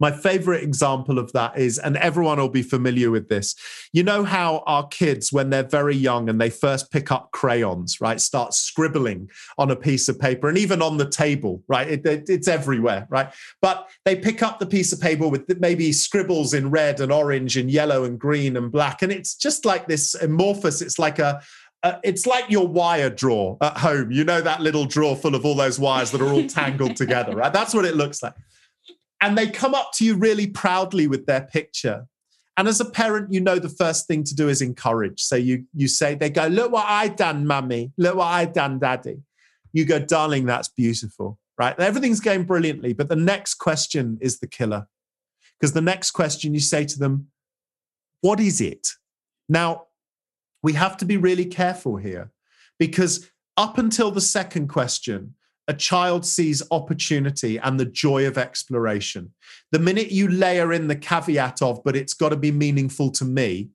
My 0.00 0.10
favorite 0.10 0.62
example 0.62 1.18
of 1.18 1.32
that 1.32 1.58
is, 1.58 1.78
and 1.78 1.96
everyone 1.96 2.38
will 2.38 2.48
be 2.48 2.62
familiar 2.62 3.10
with 3.10 3.28
this. 3.28 3.54
You 3.92 4.02
know 4.02 4.24
how 4.24 4.62
our 4.66 4.86
kids, 4.88 5.32
when 5.32 5.50
they're 5.50 5.62
very 5.62 5.96
young 5.96 6.28
and 6.28 6.40
they 6.40 6.50
first 6.50 6.90
pick 6.90 7.10
up 7.10 7.30
crayons, 7.32 8.00
right, 8.00 8.20
start 8.20 8.54
scribbling 8.54 9.30
on 9.58 9.70
a 9.70 9.76
piece 9.76 10.08
of 10.08 10.18
paper 10.18 10.48
and 10.48 10.58
even 10.58 10.82
on 10.82 10.96
the 10.96 11.08
table, 11.08 11.62
right? 11.68 11.88
It, 11.88 12.06
it, 12.06 12.24
it's 12.28 12.48
everywhere, 12.48 13.06
right? 13.10 13.32
But 13.60 13.88
they 14.04 14.16
pick 14.16 14.42
up 14.42 14.58
the 14.58 14.66
piece 14.66 14.92
of 14.92 15.00
paper 15.00 15.28
with 15.28 15.44
maybe 15.60 15.92
scribbles 15.92 16.54
in 16.54 16.70
red 16.70 17.00
and 17.00 17.12
orange 17.12 17.56
and 17.56 17.70
yellow 17.70 18.04
and 18.04 18.18
green 18.18 18.56
and 18.56 18.70
black. 18.72 19.02
And 19.02 19.12
it's 19.12 19.34
just 19.34 19.64
like 19.64 19.86
this 19.86 20.14
amorphous, 20.14 20.82
it's 20.82 20.98
like 20.98 21.18
a, 21.18 21.42
uh, 21.82 21.98
it's 22.04 22.26
like 22.26 22.48
your 22.48 22.66
wire 22.66 23.10
drawer 23.10 23.56
at 23.60 23.76
home. 23.76 24.12
You 24.12 24.24
know 24.24 24.40
that 24.40 24.60
little 24.60 24.84
drawer 24.84 25.16
full 25.16 25.34
of 25.34 25.44
all 25.44 25.56
those 25.56 25.80
wires 25.80 26.12
that 26.12 26.20
are 26.20 26.32
all 26.32 26.46
tangled 26.46 26.96
together, 26.96 27.34
right? 27.34 27.52
That's 27.52 27.74
what 27.74 27.84
it 27.84 27.96
looks 27.96 28.22
like. 28.22 28.34
And 29.22 29.38
they 29.38 29.46
come 29.46 29.74
up 29.74 29.92
to 29.94 30.04
you 30.04 30.16
really 30.16 30.48
proudly 30.48 31.06
with 31.06 31.26
their 31.26 31.42
picture. 31.42 32.06
And 32.56 32.68
as 32.68 32.80
a 32.80 32.84
parent, 32.84 33.32
you 33.32 33.40
know 33.40 33.58
the 33.58 33.68
first 33.68 34.06
thing 34.06 34.24
to 34.24 34.34
do 34.34 34.48
is 34.48 34.60
encourage. 34.60 35.22
So 35.22 35.36
you 35.36 35.64
you 35.74 35.88
say, 35.88 36.14
they 36.14 36.28
go, 36.28 36.48
look 36.48 36.72
what 36.72 36.86
I 36.86 37.08
done, 37.08 37.46
mummy. 37.46 37.92
Look 37.96 38.16
what 38.16 38.26
I 38.26 38.44
done, 38.44 38.78
daddy. 38.78 39.22
You 39.72 39.86
go, 39.86 39.98
darling, 39.98 40.44
that's 40.44 40.68
beautiful, 40.68 41.38
right? 41.56 41.78
Everything's 41.78 42.20
going 42.20 42.44
brilliantly. 42.44 42.92
But 42.92 43.08
the 43.08 43.16
next 43.16 43.54
question 43.54 44.18
is 44.20 44.40
the 44.40 44.46
killer. 44.46 44.86
Because 45.58 45.72
the 45.72 45.80
next 45.80 46.10
question 46.10 46.52
you 46.52 46.60
say 46.60 46.84
to 46.84 46.98
them, 46.98 47.28
what 48.20 48.40
is 48.40 48.60
it? 48.60 48.88
Now, 49.48 49.86
we 50.62 50.72
have 50.74 50.96
to 50.98 51.04
be 51.04 51.16
really 51.16 51.46
careful 51.46 51.96
here 51.96 52.32
because 52.78 53.30
up 53.56 53.78
until 53.78 54.10
the 54.10 54.20
second 54.20 54.68
question, 54.68 55.34
a 55.68 55.74
child 55.74 56.26
sees 56.26 56.62
opportunity 56.70 57.58
and 57.58 57.78
the 57.78 57.84
joy 57.84 58.26
of 58.26 58.36
exploration. 58.36 59.32
The 59.70 59.78
minute 59.78 60.10
you 60.10 60.28
layer 60.28 60.72
in 60.72 60.88
the 60.88 60.96
caveat 60.96 61.62
of, 61.62 61.84
but 61.84 61.96
it's 61.96 62.14
got 62.14 62.30
to 62.30 62.36
be 62.36 62.50
meaningful 62.50 63.10
to 63.12 63.24
me, 63.24 63.70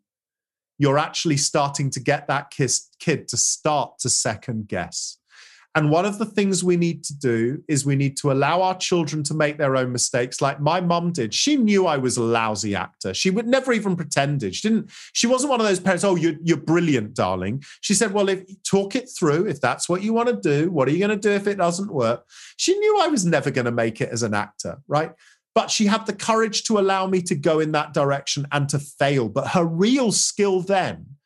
you're 0.77 0.99
actually 0.99 1.37
starting 1.37 1.89
to 1.91 1.99
get 1.99 2.27
that 2.27 2.51
kid 2.51 3.27
to 3.29 3.37
start 3.37 3.99
to 3.99 4.09
second 4.09 4.67
guess. 4.67 5.17
And 5.75 5.91
one 5.91 6.05
of 6.05 6.17
the 6.17 6.25
things 6.25 6.63
we 6.63 6.75
need 6.75 7.03
to 7.03 7.15
do 7.15 7.63
is 7.67 7.85
we 7.85 7.95
need 7.95 8.17
to 8.17 8.31
allow 8.31 8.63
our 8.63 8.75
children 8.75 9.21
to 9.23 9.35
make 9.35 9.59
their 9.59 9.75
own 9.75 9.91
mistakes, 9.91 10.41
like 10.41 10.59
my 10.59 10.81
mum 10.81 11.11
did. 11.11 11.35
She 11.35 11.55
knew 11.55 11.85
I 11.85 11.97
was 11.97 12.17
a 12.17 12.23
lousy 12.23 12.73
actor. 12.73 13.13
She 13.13 13.29
would 13.29 13.45
never 13.45 13.71
even 13.71 13.95
pretended. 13.95 14.55
She 14.55 14.67
didn't. 14.69 14.89
She 15.13 15.27
wasn't 15.27 15.51
one 15.51 15.59
of 15.59 15.67
those 15.67 15.79
parents. 15.79 16.03
Oh, 16.03 16.15
you're 16.15 16.33
you're 16.41 16.57
brilliant, 16.57 17.13
darling. 17.13 17.63
She 17.81 17.93
said, 17.93 18.11
"Well, 18.11 18.27
if 18.27 18.43
talk 18.63 18.95
it 18.95 19.07
through. 19.07 19.47
If 19.47 19.61
that's 19.61 19.87
what 19.87 20.01
you 20.01 20.13
want 20.13 20.29
to 20.29 20.35
do, 20.35 20.71
what 20.71 20.87
are 20.87 20.91
you 20.91 20.99
going 20.99 21.11
to 21.11 21.15
do 21.15 21.31
if 21.31 21.45
it 21.45 21.59
doesn't 21.59 21.93
work?" 21.93 22.25
She 22.57 22.77
knew 22.77 22.99
I 22.99 23.07
was 23.07 23.23
never 23.23 23.51
going 23.51 23.65
to 23.65 23.71
make 23.71 24.01
it 24.01 24.09
as 24.09 24.23
an 24.23 24.33
actor, 24.33 24.79
right? 24.87 25.11
But 25.53 25.69
she 25.69 25.85
had 25.87 26.05
the 26.05 26.13
courage 26.13 26.63
to 26.65 26.79
allow 26.79 27.07
me 27.07 27.21
to 27.23 27.35
go 27.35 27.59
in 27.59 27.71
that 27.73 27.93
direction 27.93 28.47
and 28.51 28.67
to 28.69 28.79
fail. 28.79 29.29
But 29.29 29.49
her 29.49 29.65
real 29.65 30.11
skill 30.11 30.61
then 30.61 31.16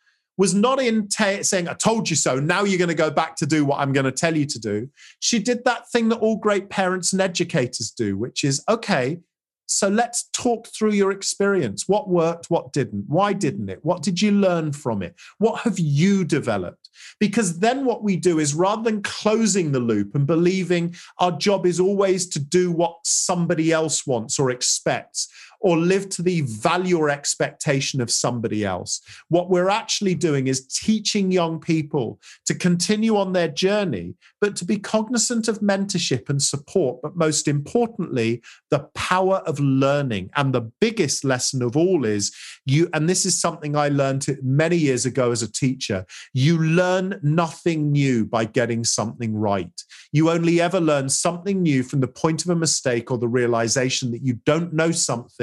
was 0.41 0.55
not 0.55 0.81
in 0.81 1.07
t- 1.07 1.43
saying, 1.43 1.67
I 1.67 1.73
told 1.73 2.09
you 2.09 2.15
so. 2.15 2.39
Now 2.39 2.63
you're 2.63 2.79
going 2.79 2.87
to 2.87 2.95
go 2.95 3.11
back 3.11 3.35
to 3.35 3.45
do 3.45 3.63
what 3.63 3.79
I'm 3.79 3.93
going 3.93 4.05
to 4.05 4.11
tell 4.11 4.35
you 4.35 4.47
to 4.47 4.59
do. 4.59 4.89
She 5.19 5.37
did 5.37 5.63
that 5.65 5.87
thing 5.91 6.09
that 6.09 6.17
all 6.17 6.35
great 6.35 6.67
parents 6.67 7.13
and 7.13 7.21
educators 7.21 7.91
do, 7.91 8.17
which 8.17 8.43
is, 8.43 8.63
okay, 8.67 9.19
so 9.67 9.87
let's 9.87 10.29
talk 10.33 10.67
through 10.67 10.93
your 10.93 11.11
experience. 11.11 11.87
What 11.87 12.09
worked? 12.09 12.49
What 12.49 12.73
didn't? 12.73 13.05
Why 13.07 13.33
didn't 13.33 13.69
it? 13.69 13.81
What 13.83 14.01
did 14.01 14.19
you 14.19 14.31
learn 14.31 14.73
from 14.73 15.03
it? 15.03 15.13
What 15.37 15.61
have 15.61 15.77
you 15.77 16.25
developed? 16.25 16.89
Because 17.19 17.59
then 17.59 17.85
what 17.85 18.03
we 18.03 18.17
do 18.17 18.39
is 18.39 18.55
rather 18.55 18.81
than 18.81 19.03
closing 19.03 19.71
the 19.71 19.79
loop 19.79 20.15
and 20.15 20.25
believing 20.25 20.95
our 21.19 21.33
job 21.33 21.67
is 21.67 21.79
always 21.79 22.25
to 22.29 22.39
do 22.39 22.71
what 22.71 22.95
somebody 23.03 23.71
else 23.71 24.07
wants 24.07 24.39
or 24.39 24.49
expects, 24.49 25.27
or 25.61 25.77
live 25.77 26.09
to 26.09 26.21
the 26.21 26.41
value 26.41 26.97
or 26.97 27.09
expectation 27.09 28.01
of 28.01 28.11
somebody 28.11 28.65
else. 28.65 29.01
What 29.29 29.49
we're 29.49 29.69
actually 29.69 30.15
doing 30.15 30.47
is 30.47 30.65
teaching 30.67 31.31
young 31.31 31.59
people 31.59 32.19
to 32.45 32.55
continue 32.55 33.15
on 33.15 33.33
their 33.33 33.47
journey, 33.47 34.15
but 34.39 34.55
to 34.57 34.65
be 34.65 34.77
cognizant 34.77 35.47
of 35.47 35.59
mentorship 35.59 36.29
and 36.29 36.41
support, 36.41 37.01
but 37.01 37.15
most 37.15 37.47
importantly, 37.47 38.41
the 38.71 38.79
power 38.95 39.37
of 39.45 39.59
learning. 39.59 40.31
And 40.35 40.53
the 40.53 40.71
biggest 40.81 41.23
lesson 41.23 41.61
of 41.61 41.77
all 41.77 42.05
is 42.05 42.35
you, 42.65 42.89
and 42.93 43.07
this 43.07 43.25
is 43.25 43.39
something 43.39 43.75
I 43.75 43.89
learned 43.89 44.25
many 44.41 44.77
years 44.77 45.05
ago 45.05 45.31
as 45.31 45.43
a 45.43 45.51
teacher, 45.51 46.05
you 46.33 46.57
learn 46.57 47.19
nothing 47.21 47.91
new 47.91 48.25
by 48.25 48.45
getting 48.45 48.83
something 48.83 49.35
right. 49.35 49.83
You 50.11 50.29
only 50.31 50.59
ever 50.59 50.79
learn 50.79 51.09
something 51.09 51.61
new 51.61 51.83
from 51.83 51.99
the 51.99 52.07
point 52.07 52.43
of 52.43 52.49
a 52.49 52.55
mistake 52.55 53.11
or 53.11 53.17
the 53.17 53.27
realization 53.27 54.11
that 54.11 54.23
you 54.23 54.33
don't 54.45 54.73
know 54.73 54.91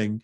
something 0.08 0.22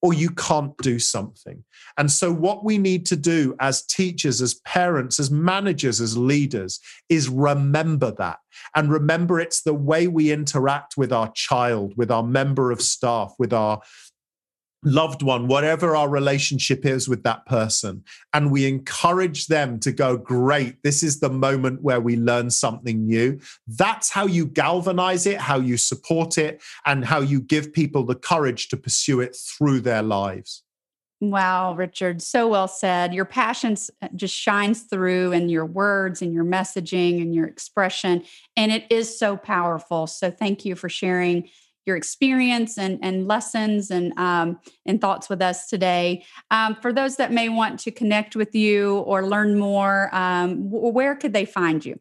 or 0.00 0.14
you 0.14 0.30
can't 0.30 0.76
do 0.78 0.96
something. 0.98 1.64
And 1.96 2.10
so, 2.10 2.32
what 2.32 2.64
we 2.64 2.78
need 2.78 3.04
to 3.06 3.16
do 3.16 3.56
as 3.58 3.84
teachers, 3.84 4.40
as 4.40 4.54
parents, 4.54 5.18
as 5.18 5.30
managers, 5.30 6.00
as 6.00 6.16
leaders 6.16 6.78
is 7.08 7.28
remember 7.28 8.12
that. 8.12 8.38
And 8.76 8.92
remember, 8.92 9.40
it's 9.40 9.62
the 9.62 9.74
way 9.74 10.06
we 10.06 10.30
interact 10.30 10.96
with 10.96 11.12
our 11.12 11.32
child, 11.34 11.94
with 11.96 12.12
our 12.12 12.22
member 12.22 12.70
of 12.70 12.80
staff, 12.80 13.34
with 13.40 13.52
our 13.52 13.80
loved 14.82 15.22
one, 15.22 15.48
whatever 15.48 15.96
our 15.96 16.08
relationship 16.08 16.86
is 16.86 17.08
with 17.08 17.22
that 17.24 17.46
person, 17.46 18.04
and 18.32 18.50
we 18.50 18.66
encourage 18.66 19.46
them 19.46 19.80
to 19.80 19.92
go, 19.92 20.16
Great, 20.16 20.82
this 20.82 21.02
is 21.02 21.20
the 21.20 21.30
moment 21.30 21.82
where 21.82 22.00
we 22.00 22.16
learn 22.16 22.50
something 22.50 23.06
new. 23.06 23.38
That's 23.66 24.10
how 24.10 24.26
you 24.26 24.46
galvanize 24.46 25.26
it, 25.26 25.38
how 25.38 25.58
you 25.58 25.76
support 25.76 26.38
it, 26.38 26.62
and 26.86 27.04
how 27.04 27.20
you 27.20 27.40
give 27.40 27.72
people 27.72 28.04
the 28.04 28.14
courage 28.14 28.68
to 28.68 28.76
pursue 28.76 29.20
it 29.20 29.36
through 29.36 29.80
their 29.80 30.02
lives. 30.02 30.62
Wow, 31.20 31.74
Richard, 31.74 32.22
so 32.22 32.46
well 32.46 32.68
said. 32.68 33.12
Your 33.12 33.24
passion 33.24 33.76
uh, 34.00 34.08
just 34.14 34.36
shines 34.36 34.82
through 34.82 35.32
in 35.32 35.48
your 35.48 35.66
words 35.66 36.22
and 36.22 36.32
your 36.32 36.44
messaging 36.44 37.20
and 37.20 37.34
your 37.34 37.46
expression, 37.46 38.22
and 38.56 38.70
it 38.70 38.84
is 38.90 39.18
so 39.18 39.36
powerful. 39.36 40.06
So, 40.06 40.30
thank 40.30 40.64
you 40.64 40.76
for 40.76 40.88
sharing 40.88 41.48
your 41.88 41.96
experience 41.96 42.78
and, 42.78 43.00
and 43.02 43.26
lessons 43.26 43.90
and 43.90 44.16
um, 44.18 44.60
and 44.86 45.00
thoughts 45.00 45.28
with 45.28 45.42
us 45.42 45.66
today. 45.66 46.24
Um, 46.52 46.76
for 46.76 46.92
those 46.92 47.16
that 47.16 47.32
may 47.32 47.48
want 47.48 47.80
to 47.80 47.90
connect 47.90 48.36
with 48.36 48.54
you 48.54 48.98
or 48.98 49.26
learn 49.26 49.58
more, 49.58 50.14
um, 50.14 50.70
where 50.70 51.16
could 51.16 51.32
they 51.32 51.44
find 51.46 51.84
you? 51.84 51.98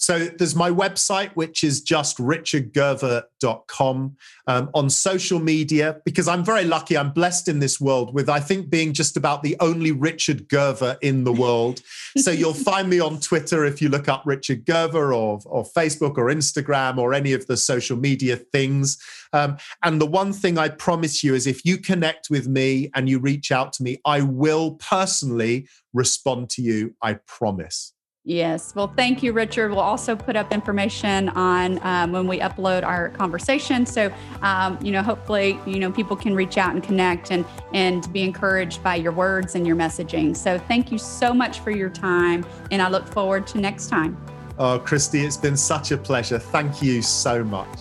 So 0.00 0.18
there's 0.18 0.56
my 0.56 0.70
website, 0.70 1.30
which 1.32 1.62
is 1.62 1.82
just 1.82 2.16
richardgerver.com. 2.16 4.16
Um, 4.46 4.70
on 4.74 4.88
social 4.90 5.38
media, 5.38 6.00
because 6.04 6.26
I'm 6.26 6.42
very 6.42 6.64
lucky, 6.64 6.96
I'm 6.96 7.12
blessed 7.12 7.48
in 7.48 7.60
this 7.60 7.80
world 7.80 8.14
with, 8.14 8.28
I 8.28 8.40
think, 8.40 8.68
being 8.70 8.92
just 8.94 9.16
about 9.16 9.42
the 9.42 9.56
only 9.60 9.92
Richard 9.92 10.48
Gerver 10.48 10.96
in 11.02 11.24
the 11.24 11.32
world. 11.32 11.82
so 12.16 12.30
you'll 12.30 12.54
find 12.54 12.88
me 12.88 12.98
on 12.98 13.20
Twitter 13.20 13.66
if 13.66 13.82
you 13.82 13.90
look 13.90 14.08
up 14.08 14.22
Richard 14.24 14.64
Gerver 14.64 15.14
or, 15.14 15.40
or 15.44 15.64
Facebook 15.64 16.16
or 16.16 16.26
Instagram 16.26 16.96
or 16.98 17.12
any 17.12 17.34
of 17.34 17.46
the 17.46 17.58
social 17.58 17.96
media 17.96 18.36
things. 18.36 18.98
Um, 19.34 19.58
and 19.82 20.00
the 20.00 20.06
one 20.06 20.32
thing 20.32 20.56
I 20.58 20.70
promise 20.70 21.22
you 21.22 21.34
is 21.34 21.46
if 21.46 21.64
you 21.64 21.76
connect 21.76 22.30
with 22.30 22.48
me 22.48 22.90
and 22.94 23.08
you 23.08 23.18
reach 23.18 23.52
out 23.52 23.74
to 23.74 23.82
me, 23.82 23.98
I 24.04 24.22
will 24.22 24.76
personally 24.76 25.68
respond 25.92 26.48
to 26.50 26.62
you. 26.62 26.94
I 27.02 27.14
promise. 27.26 27.92
Yes. 28.24 28.74
Well, 28.74 28.92
thank 28.96 29.22
you, 29.22 29.32
Richard. 29.32 29.70
We'll 29.70 29.80
also 29.80 30.14
put 30.14 30.36
up 30.36 30.52
information 30.52 31.30
on 31.30 31.80
um, 31.82 32.12
when 32.12 32.28
we 32.28 32.38
upload 32.38 32.84
our 32.84 33.08
conversation. 33.10 33.86
So, 33.86 34.12
um, 34.42 34.78
you 34.82 34.92
know, 34.92 35.02
hopefully, 35.02 35.58
you 35.66 35.78
know, 35.78 35.90
people 35.90 36.16
can 36.16 36.34
reach 36.34 36.58
out 36.58 36.74
and 36.74 36.82
connect 36.82 37.30
and 37.30 37.46
and 37.72 38.12
be 38.12 38.22
encouraged 38.22 38.82
by 38.82 38.96
your 38.96 39.12
words 39.12 39.54
and 39.54 39.66
your 39.66 39.76
messaging. 39.76 40.36
So, 40.36 40.58
thank 40.58 40.92
you 40.92 40.98
so 40.98 41.32
much 41.32 41.60
for 41.60 41.70
your 41.70 41.88
time, 41.88 42.44
and 42.70 42.82
I 42.82 42.88
look 42.88 43.06
forward 43.08 43.46
to 43.48 43.58
next 43.58 43.88
time. 43.88 44.18
Oh, 44.58 44.78
Christy, 44.78 45.24
it's 45.24 45.38
been 45.38 45.56
such 45.56 45.90
a 45.90 45.96
pleasure. 45.96 46.38
Thank 46.38 46.82
you 46.82 47.00
so 47.00 47.42
much. 47.42 47.78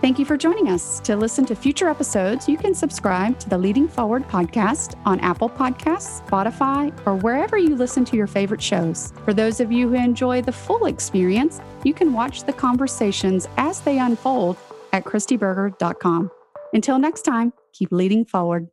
Thank 0.00 0.20
you 0.20 0.24
for 0.24 0.36
joining 0.36 0.68
us. 0.68 1.00
To 1.00 1.16
listen 1.16 1.44
to 1.46 1.56
future 1.56 1.88
episodes, 1.88 2.48
you 2.48 2.56
can 2.56 2.72
subscribe 2.72 3.36
to 3.40 3.48
the 3.48 3.58
Leading 3.58 3.88
Forward 3.88 4.22
podcast 4.28 4.96
on 5.04 5.18
Apple 5.20 5.50
Podcasts, 5.50 6.24
Spotify, 6.24 6.96
or 7.04 7.16
wherever 7.16 7.58
you 7.58 7.74
listen 7.74 8.04
to 8.04 8.16
your 8.16 8.28
favorite 8.28 8.62
shows. 8.62 9.12
For 9.24 9.34
those 9.34 9.58
of 9.58 9.72
you 9.72 9.88
who 9.88 9.96
enjoy 9.96 10.40
the 10.40 10.52
full 10.52 10.86
experience, 10.86 11.60
you 11.82 11.94
can 11.94 12.12
watch 12.12 12.44
the 12.44 12.52
conversations 12.52 13.48
as 13.56 13.80
they 13.80 13.98
unfold 13.98 14.56
at 14.92 15.04
christyberger.com. 15.04 16.30
Until 16.72 16.98
next 17.00 17.22
time, 17.22 17.52
keep 17.72 17.90
leading 17.90 18.24
forward. 18.24 18.68